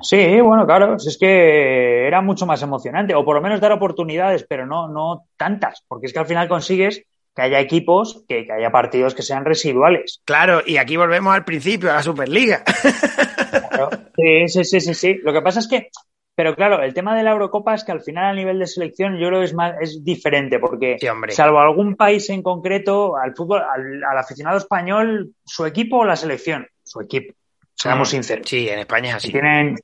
[0.01, 4.45] Sí, bueno, claro, es que era mucho más emocionante, o por lo menos dar oportunidades,
[4.47, 7.03] pero no, no tantas, porque es que al final consigues
[7.36, 10.21] que haya equipos, que, haya partidos que sean residuales.
[10.25, 12.63] Claro, y aquí volvemos al principio, a la Superliga.
[14.15, 15.19] sí, sí, sí, sí, sí.
[15.21, 15.89] Lo que pasa es que,
[16.33, 19.17] pero claro, el tema de la Eurocopa es que al final a nivel de selección
[19.19, 20.97] yo creo que es más, es diferente, porque
[21.29, 26.65] salvo algún país en concreto, al fútbol, al, aficionado español, su equipo o la selección,
[26.83, 27.33] su equipo.
[27.73, 28.47] Seamos mm, sinceros.
[28.47, 29.31] Sí, en España es así.
[29.33, 29.75] Tienen,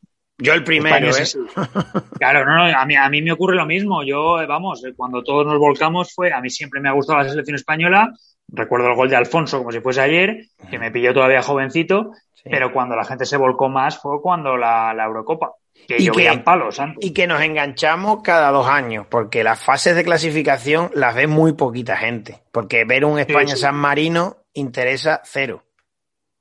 [0.41, 1.23] yo el primero, ¿eh?
[2.17, 4.03] Claro, no, no, a mí, a mí me ocurre lo mismo.
[4.03, 7.19] Yo, eh, vamos, eh, cuando todos nos volcamos fue, a mí siempre me ha gustado
[7.19, 8.11] la selección española.
[8.47, 12.11] Recuerdo el gol de Alfonso como si fuese ayer, que me pilló todavía jovencito,
[12.43, 15.53] pero cuando la gente se volcó más fue cuando la, Eurocopa.
[15.87, 20.03] Que y que, palos Y que nos enganchamos cada dos años, porque las fases de
[20.03, 22.41] clasificación las ve muy poquita gente.
[22.51, 25.63] Porque ver un España-San Marino interesa cero.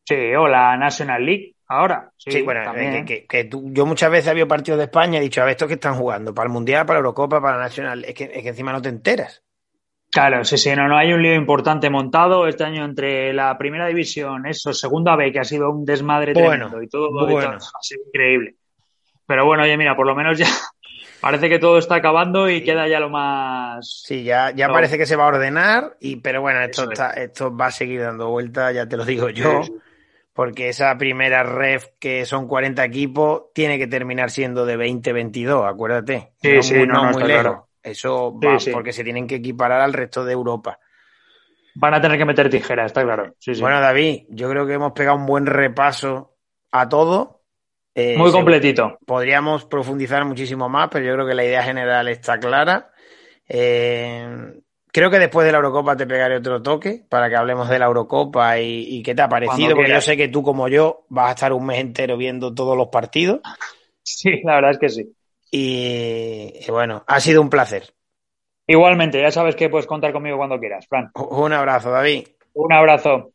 [0.05, 2.11] Sí, o la National League ahora.
[2.17, 2.73] Sí, bueno,
[3.07, 5.75] que, yo muchas veces había partidos de España y he dicho, a ver, ¿estos que
[5.75, 6.35] están jugando?
[6.35, 8.05] ¿Para el Mundial, para la Eurocopa, para la Nacional?
[8.05, 9.43] Es que, es que encima no te enteras.
[10.11, 13.87] Claro, sí, sí, no, no hay un lío importante montado este año entre la primera
[13.87, 17.51] división, eso, segunda B, que ha sido un desmadre tremendo y todo, bueno.
[17.51, 18.57] ha sido increíble.
[19.25, 20.49] Pero bueno, oye, mira, por lo menos ya
[21.21, 24.03] parece que todo está acabando y queda ya lo más.
[24.05, 27.57] Sí, ya, ya parece que se va a ordenar, y pero bueno, esto, está, esto
[27.57, 29.63] va a seguir dando vueltas, ya te lo digo yo
[30.33, 36.33] porque esa primera ref que son 40 equipos tiene que terminar siendo de 20-22, acuérdate.
[36.41, 37.59] Sí, no, sí, no, muy lejos.
[37.83, 40.79] Eso va porque se tienen que equiparar al resto de Europa.
[41.75, 43.35] Van a tener que meter tijeras, está claro.
[43.61, 46.37] Bueno, David, yo creo que hemos pegado un buen repaso
[46.73, 47.43] a todo.
[47.95, 48.99] Eh, muy completito.
[49.07, 52.93] Podríamos profundizar muchísimo más, pero yo creo que la idea general está clara.
[53.49, 54.61] Eh,
[54.93, 57.87] Creo que después de la Eurocopa te pegaré otro toque para que hablemos de la
[57.87, 61.31] Eurocopa y, qué te ha parecido, porque yo sé que tú como yo vas a
[61.33, 63.41] estar un mes entero viendo todos los partidos.
[64.03, 65.15] Sí, la verdad es que sí.
[65.51, 67.95] Y, bueno, ha sido un placer.
[68.67, 71.11] Igualmente, ya sabes que puedes contar conmigo cuando quieras, Fran.
[71.15, 72.29] Un abrazo, David.
[72.55, 73.33] Un abrazo.